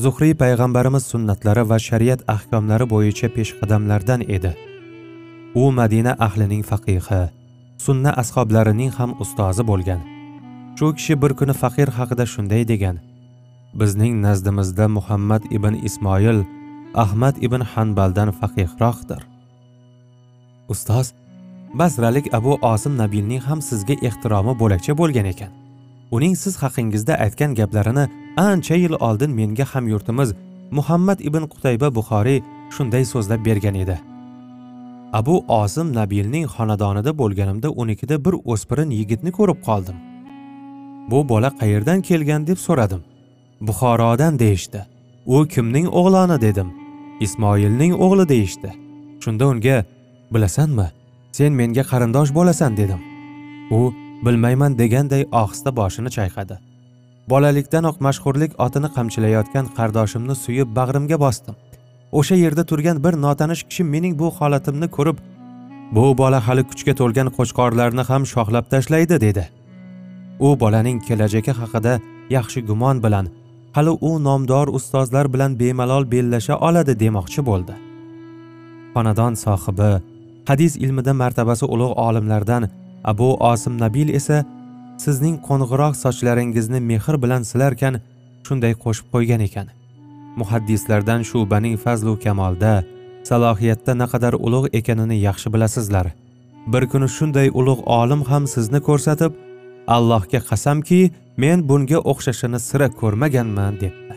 Zuhriy 0.03 0.35
payg'ambarimiz 0.43 1.05
sunnatlari 1.13 1.63
va 1.71 1.79
shariat 1.89 2.21
ahkomlari 2.35 2.87
bo'yicha 2.95 3.29
peshqadamlardan 3.37 4.21
edi. 4.37 4.53
U 5.63 5.65
madina 5.79 6.13
ahlining 6.27 6.63
faqihi 6.71 7.23
sunna 7.87 8.11
ashoblarining 8.23 8.93
ham 8.99 9.11
ustozi 9.25 9.63
bo'lgan. 9.71 10.01
Shu 10.79 10.87
kishi 10.99 11.15
bir 11.23 11.33
kuni 11.41 11.55
faqir 11.63 11.89
haqida 11.99 12.25
shunday 12.35 12.63
degan 12.73 12.97
bizning 13.81 14.15
nazdimizda 14.27 14.87
muhammad 14.97 15.43
ibn 15.57 15.75
ismoil 15.89 16.39
ahmad 17.05 17.35
ibn 17.47 17.61
hanbaldan 17.73 18.31
faqihroqdir. 18.41 19.21
Ustoz 20.73 21.07
basralik 21.81 22.27
abu 22.39 22.53
osim 22.73 22.95
nabilning 23.03 23.43
ham 23.49 23.61
sizga 23.71 23.97
ehtiromi 24.09 24.55
bo'lakcha 24.63 24.93
bo'lgan 25.01 25.27
ekan. 25.33 25.53
Uning 26.17 26.35
siz 26.43 26.55
haqingizda 26.63 27.15
aytgan 27.25 27.55
gaplarini 27.61 28.05
ancha 28.47 28.75
yil 28.75 28.95
oldin 29.07 29.31
menga 29.31 29.65
hamyurtimiz 29.73 30.35
muhammad 30.71 31.19
ibn 31.29 31.43
qutayba 31.53 31.89
buxoriy 31.95 32.41
shunday 32.75 33.05
so'zlab 33.13 33.45
bergan 33.49 33.75
edi. 33.75 33.97
Abu 35.13 35.35
osim 35.49 35.95
nabilning 35.95 36.47
xonadonida 36.55 37.13
bo'lganimda 37.21 37.69
unikida 37.83 38.25
bir 38.25 38.35
o'spirin 38.53 38.91
yigitni 38.91 39.31
ko'rib 39.39 39.61
qoldim. 39.69 39.97
Bu 41.11 41.29
bola 41.29 41.51
qayerdan 41.61 42.01
kelgan 42.09 42.47
deb 42.47 42.59
so'radim. 42.67 43.03
Buxorodan 43.61 44.39
deyishdi. 44.39 44.81
U 45.27 45.47
kimning 45.55 45.87
o'g'loni 46.01 46.41
dedim. 46.41 46.69
Ismoilning 47.21 47.93
o'g'li 48.05 48.29
deyishdi. 48.29 48.71
Shunda 49.23 49.45
unga 49.53 49.85
bilasanmi 50.35 50.89
sen 51.33 51.53
menga 51.61 51.85
qarindosh 51.91 52.35
bo'lasan 52.39 52.77
dedim. 52.77 53.01
U 53.71 53.81
bilmayman 54.27 54.79
deganday 54.79 55.23
ohista 55.41 55.77
boshini 55.77 56.11
chayqadi. 56.19 56.68
Bolalikdanoq 57.31 57.97
mashhurlik 58.07 58.53
otini 58.67 58.89
qamchilayotgan 58.97 59.67
qardoshimni 59.79 60.35
suyib 60.45 60.69
bag'rimga 60.79 61.17
bosdim. 61.25 61.55
O'sha 62.19 62.37
yerda 62.45 62.65
turgan 62.71 63.03
bir 63.05 63.15
notanish 63.25 63.63
kishi 63.69 63.85
mening 63.95 64.15
bu 64.21 64.29
holatimni 64.39 64.89
ko'rib 64.97 65.19
bu 65.97 66.05
bola 66.21 66.41
hali 66.47 66.63
kuchga 66.71 66.95
to'lgan 67.01 67.29
qo'chqorlarni 67.37 68.05
ham 68.11 68.23
shoxlab 68.33 68.67
tashlaydi 68.73 69.21
dedi. 69.27 69.45
U 70.47 70.49
bolaning 70.63 70.99
kelajagi 71.09 71.53
haqida 71.61 71.95
yaxshi 72.37 72.61
gumon 72.69 73.03
bilan 73.05 73.27
hali 73.77 73.93
u 74.09 74.11
nomdor 74.27 74.67
ustozlar 74.79 75.33
bilan 75.35 75.61
bemalol 75.61 76.05
bellasha 76.13 76.55
oladi 76.69 76.93
demoqchi 77.05 77.41
bo'ldi. 77.49 77.75
Xonadon 78.95 79.35
sohibi 79.45 79.91
hadis 80.51 80.73
ilmida 80.85 81.13
martabasi 81.23 81.65
ulug' 81.75 81.99
olimlardan 82.07 82.63
abu 83.05 83.29
osim 83.53 83.75
nabil 83.85 84.09
esa 84.19 84.45
sizning 85.05 85.37
qo'ng'iroq 85.47 85.95
sochlaringizni 86.05 86.81
mehr 86.91 87.17
bilan 87.23 87.43
silarkan 87.51 87.95
shunday 88.47 88.75
qo'shib 88.85 89.07
qo'ygan 89.15 89.43
ekan. 89.49 89.67
Muhaddislardan 90.41 91.21
shubaning 91.31 91.77
fazlu 91.85 92.15
kamolda 92.25 92.73
salohiyatda 93.29 93.93
naqadar 94.03 94.35
ulug' 94.47 94.69
ekanini 94.79 95.17
yaxshi 95.29 95.49
bilasizlar. 95.55 96.07
Bir 96.73 96.85
kuni 96.93 97.09
shunday 97.17 97.49
ulug' 97.61 97.83
olim 98.01 98.23
ham 98.31 98.45
sizni 98.55 98.81
ko'rsatib 98.89 99.33
allohga 99.97 100.41
qasamki 100.51 101.01
men 101.43 101.59
bunga 101.69 101.99
o'xshashini 102.13 102.61
sira 102.69 102.89
ko'rmaganman 103.01 103.75
debdi. 103.83 104.15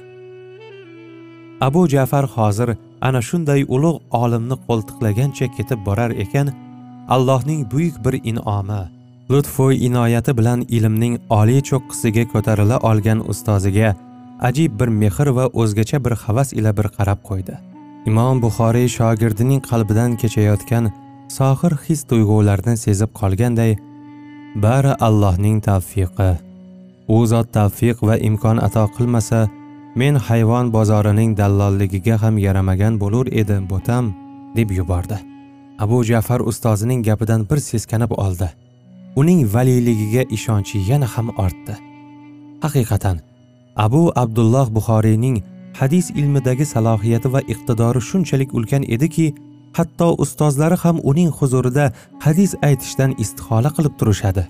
Abu 1.67 1.81
jafar 1.93 2.25
hozir 2.35 2.69
ana 3.07 3.21
shunday 3.29 3.61
ulug' 3.75 4.01
olimni 4.21 4.57
qo'ltiqlagancha 4.67 5.47
ketib 5.57 5.79
borar 5.87 6.11
ekan 6.23 6.47
allohning 7.15 7.61
buyuk 7.71 7.95
bir 8.05 8.15
in'omi 8.31 8.81
lutfu 9.29 9.71
inoyati 9.71 10.37
bilan 10.37 10.65
ilmning 10.77 11.19
oliy 11.29 11.61
cho'qqisiga 11.69 12.23
ko'tarila 12.33 12.77
olgan 12.89 13.19
ustoziga 13.33 13.95
ajib 14.47 14.79
bir 14.79 14.89
mehr 15.01 15.27
va 15.37 15.45
o'zgacha 15.61 16.03
bir 16.05 16.13
havas 16.23 16.53
ila 16.53 16.71
bir 16.77 16.87
qarab 16.97 17.19
qo'ydi. 17.29 17.55
Imom 18.09 18.41
buxoriy 18.43 18.87
shogirdining 18.97 19.61
qalbidan 19.69 20.17
kechayotgan 20.21 20.91
sohir 21.37 21.73
his 21.85 22.01
tuyg'ularni 22.09 22.75
sezib 22.83 23.11
qolganday 23.19 23.75
bari 24.63 24.93
allohning 25.07 25.57
tavfiqi. 25.67 26.31
U 27.15 27.17
zot 27.31 27.47
tavfiq 27.57 27.97
va 28.07 28.15
imkon 28.29 28.57
ato 28.67 28.85
qilmasa 28.95 29.39
men 29.95 30.15
hayvon 30.27 30.71
bozorining 30.75 31.37
dallolligiga 31.37 32.15
ham 32.23 32.37
yaramagan 32.45 32.99
bo'lur 33.03 33.25
edim 33.41 33.63
bo'tam 33.71 34.13
deb 34.57 34.71
yubordi. 34.79 35.17
Abu 35.83 36.03
jafar 36.03 36.39
ustozining 36.51 37.05
gapidan 37.07 37.41
bir 37.49 37.59
seskanib 37.69 38.11
oldi. 38.25 38.49
Uning 39.15 39.53
valiyligiga 39.53 40.23
ishonchi 40.37 40.77
yana 40.89 41.07
ham 41.13 41.29
ortdi. 41.29 41.75
Haqiqatan 42.63 43.17
abu 43.75 44.11
abdulloh 44.15 44.67
buxoriyning 44.75 45.43
hadis 45.79 46.11
ilmidagi 46.11 46.65
salohiyati 46.65 47.33
va 47.33 47.41
iqtidori 47.53 48.01
shunchalik 48.09 48.53
ulkan 48.53 48.83
ediki 48.95 49.35
hatto 49.77 50.07
ustozlari 50.23 50.77
ham 50.83 50.99
uning 51.03 51.31
huzurida 51.39 51.85
hadis 52.25 52.55
aytishdan 52.69 53.15
istihola 53.23 53.69
qilib 53.77 53.93
turishadi. 53.99 54.47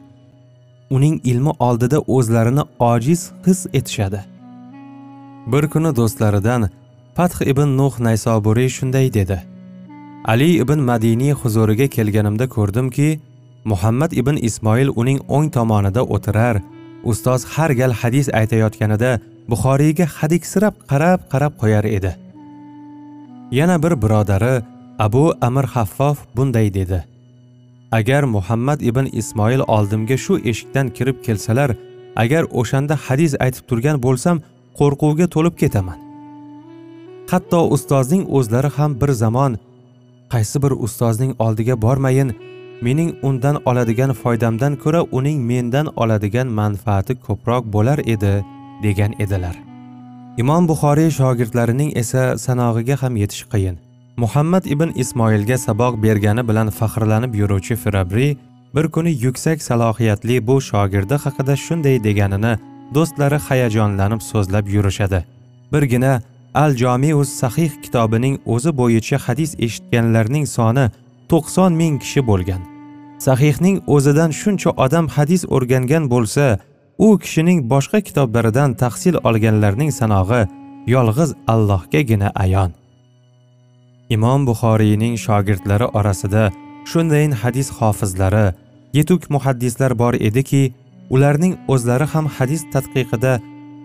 Uning 0.95 1.15
ilmi 1.23 1.51
oldida 1.59 1.97
o'zlarini 1.99 2.63
ojiz 2.79 3.31
his 3.45 3.59
etishadi. 3.73 4.19
Bir 5.51 5.67
kuni 5.73 5.91
do'stlaridan 5.99 6.69
fath 7.15 7.41
ibn 7.51 7.77
nuh 7.77 7.93
naysoburiy 7.99 8.69
shunday 8.77 9.13
dedi. 9.13 9.37
Ali 10.25 10.49
ibn 10.63 10.79
madiniy 10.89 11.33
huzuriga 11.41 11.87
kelganimda 11.87 12.45
ko'rdimki 12.55 13.07
muhammad 13.63 14.11
ibn 14.11 14.37
ismoil 14.37 14.89
uning 14.95 15.19
o'ng 15.27 15.51
tomonida 15.51 16.01
o'tirar. 16.01 16.61
Ustoz 17.03 17.45
har 17.53 17.71
gal 17.73 17.93
hadis 18.01 18.29
aytayotganida 18.29 19.19
buxoriyga 19.49 20.05
hadiksirab 20.17 20.75
qarab 20.91 21.19
qarab 21.31 21.53
qo'yar 21.61 21.85
edi. 21.97 22.11
Yana 23.51 23.83
bir 23.83 23.93
birodari 24.01 24.61
abu 24.99 25.33
amir 25.41 25.65
haffof 25.73 26.17
bunday 26.35 26.73
dedi. 26.73 27.03
Agar 27.91 28.23
muhammad 28.23 28.81
ibn 28.81 29.05
ismoil 29.21 29.61
oldimga 29.67 30.17
shu 30.17 30.39
eshikdan 30.51 30.87
kirib 30.97 31.17
kelsalar 31.25 31.75
agar 32.15 32.43
o'shanda 32.59 32.95
hadis 33.05 33.33
aytib 33.45 33.63
turgan 33.69 33.97
bo'lsam 34.05 34.37
qo'rquvga 34.79 35.27
to'lib 35.35 35.55
ketaman. 35.61 35.99
Hatto 37.31 37.59
ustozning 37.75 38.23
o'zlari 38.37 38.69
ham 38.77 38.91
bir 39.01 39.11
zamon 39.23 39.53
qaysi 40.33 40.57
bir 40.63 40.73
ustozning 40.85 41.31
oldiga 41.45 41.75
bormayin 41.81 42.29
mening 42.81 43.15
undan 43.21 43.57
oladigan 43.65 44.13
foydamdan 44.13 44.75
ko'ra 44.83 45.01
uning 45.17 45.39
mendan 45.51 45.87
oladigan 45.95 46.47
manfaati 46.47 47.13
ko'proq 47.25 47.63
bo'lar 47.73 47.99
edi 48.13 48.33
degan 48.83 49.13
edilar. 49.19 49.55
Imom 50.37 50.67
buxoriy 50.67 51.09
shogirdlarining 51.19 51.91
esa 52.01 52.37
sanog'iga 52.37 52.95
ham 53.01 53.15
yetish 53.15 53.43
qiyin. 53.53 53.75
Muhammad 54.17 54.65
ibn 54.65 54.89
ismoilga 55.03 55.57
saboq 55.57 56.03
bergani 56.03 56.47
bilan 56.49 56.69
faxrlanib 56.69 57.33
yuruvchi 57.41 57.75
firabri 57.75 58.37
bir 58.75 58.87
kuni 58.95 59.11
yuksak 59.25 59.61
salohiyatli 59.61 60.47
bu 60.47 60.61
shogirdi 60.61 61.15
haqida 61.23 61.55
shunday 61.65 62.03
deganini 62.03 62.53
do'stlari 62.95 63.37
hayajonlanib 63.47 64.21
so'zlab 64.31 64.67
yurishadi. 64.75 65.19
Birgina 65.73 66.21
al 66.53 66.71
jomius 66.75 67.29
sahih 67.41 67.71
kitobining 67.83 68.35
o'zi 68.45 68.71
bo'yicha 68.81 69.17
hadis 69.25 69.51
eshitganlarning 69.65 70.45
soni 70.57 70.85
to'qson 71.31 71.71
ming 71.81 71.95
kishi 72.03 72.21
bo'lgan. 72.27 72.70
Sahihning 73.25 73.77
o'zidan 73.95 74.31
shuncha 74.41 74.71
odam 74.85 75.05
hadis 75.15 75.41
o'rgangan 75.55 76.03
bo'lsa 76.13 76.45
u 77.05 77.07
kishining 77.23 77.59
boshqa 77.73 77.99
kitoblaridan 78.07 78.69
tahsil 78.81 79.15
olganlarning 79.29 79.91
sanog'i 79.99 80.41
yolg'iz 80.93 81.31
allohgagina 81.53 82.29
ayon. 82.43 82.71
Imom 84.15 84.41
buxoriyning 84.49 85.15
shogirdlari 85.25 85.87
orasida 85.99 86.43
shundayin 86.91 87.33
hadis 87.41 87.67
hofizlari 87.77 88.47
yetuk 88.97 89.29
muhaddislar 89.33 89.91
bor 90.01 90.13
ediki 90.27 90.63
ularning 91.15 91.53
o'zlari 91.73 92.07
ham 92.13 92.25
hadis 92.37 92.61
tadqiqida 92.73 93.33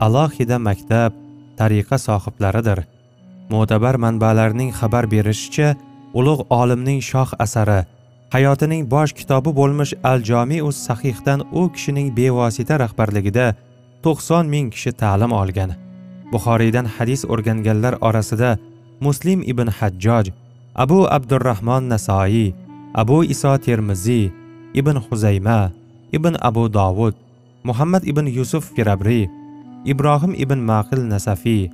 alohida 0.07 0.57
maktab 0.69 1.13
tariqa 1.59 1.97
sohiblaridir. 2.07 2.79
Mo'tabar 3.53 3.95
manbalarning 4.05 4.71
xabar 4.79 5.05
berishicha 5.15 5.69
ulug' 6.19 6.47
olimning 6.61 7.01
shoh 7.11 7.31
asari 7.45 7.81
hayotining 8.35 8.85
bosh 8.95 9.13
kitobi 9.19 9.51
bo'lmish 9.59 9.95
al 10.11 10.23
jomius 10.29 10.77
sahihdan 10.87 11.41
u 11.53 11.69
kishining 11.75 12.09
bevosita 12.17 12.79
rahbarligida 12.85 13.47
to'qson 14.05 14.45
ming 14.55 14.71
kishi 14.75 14.93
ta'lim 15.03 15.33
olgan. 15.33 15.71
Buxoriydan 16.33 16.87
hadis 16.97 17.23
o'rganganlar 17.33 17.95
orasida 18.09 18.59
muslim 19.01 19.43
ibn 19.45 19.69
hajjoj 19.69 20.33
abu 20.75 21.05
abdurahmon 21.17 21.89
nasoiy 21.93 22.55
abu 22.95 23.25
iso 23.25 23.53
termiziy 23.59 24.33
ibn 24.75 24.97
huzayma 24.97 25.71
ibn 26.13 26.37
abu 26.41 26.69
dovud 26.73 27.15
muhammad 27.65 28.03
ibn 28.05 28.27
yusuf 28.27 28.73
firabriy 28.75 29.29
ibrohim 29.85 30.33
ibn 30.45 30.65
maqil 30.71 31.05
nasafiy 31.13 31.69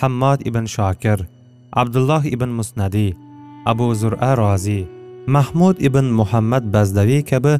hammod 0.00 0.44
ibn 0.44 0.68
shokir 0.74 1.24
abdulloh 1.72 2.24
ibn 2.24 2.52
musnadiy 2.58 3.16
abu 3.64 3.94
zur'a 3.94 4.36
roziy 4.36 4.84
mahmud 5.28 5.76
ibn 5.88 6.06
muhammad 6.18 6.64
bazdaviy 6.74 7.22
kabi 7.30 7.54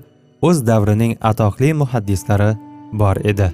o'z 0.49 0.59
davrining 0.69 1.13
atoqli 1.31 1.73
muhaddislari 1.81 2.51
bor 3.01 3.17
edi. 3.33 3.49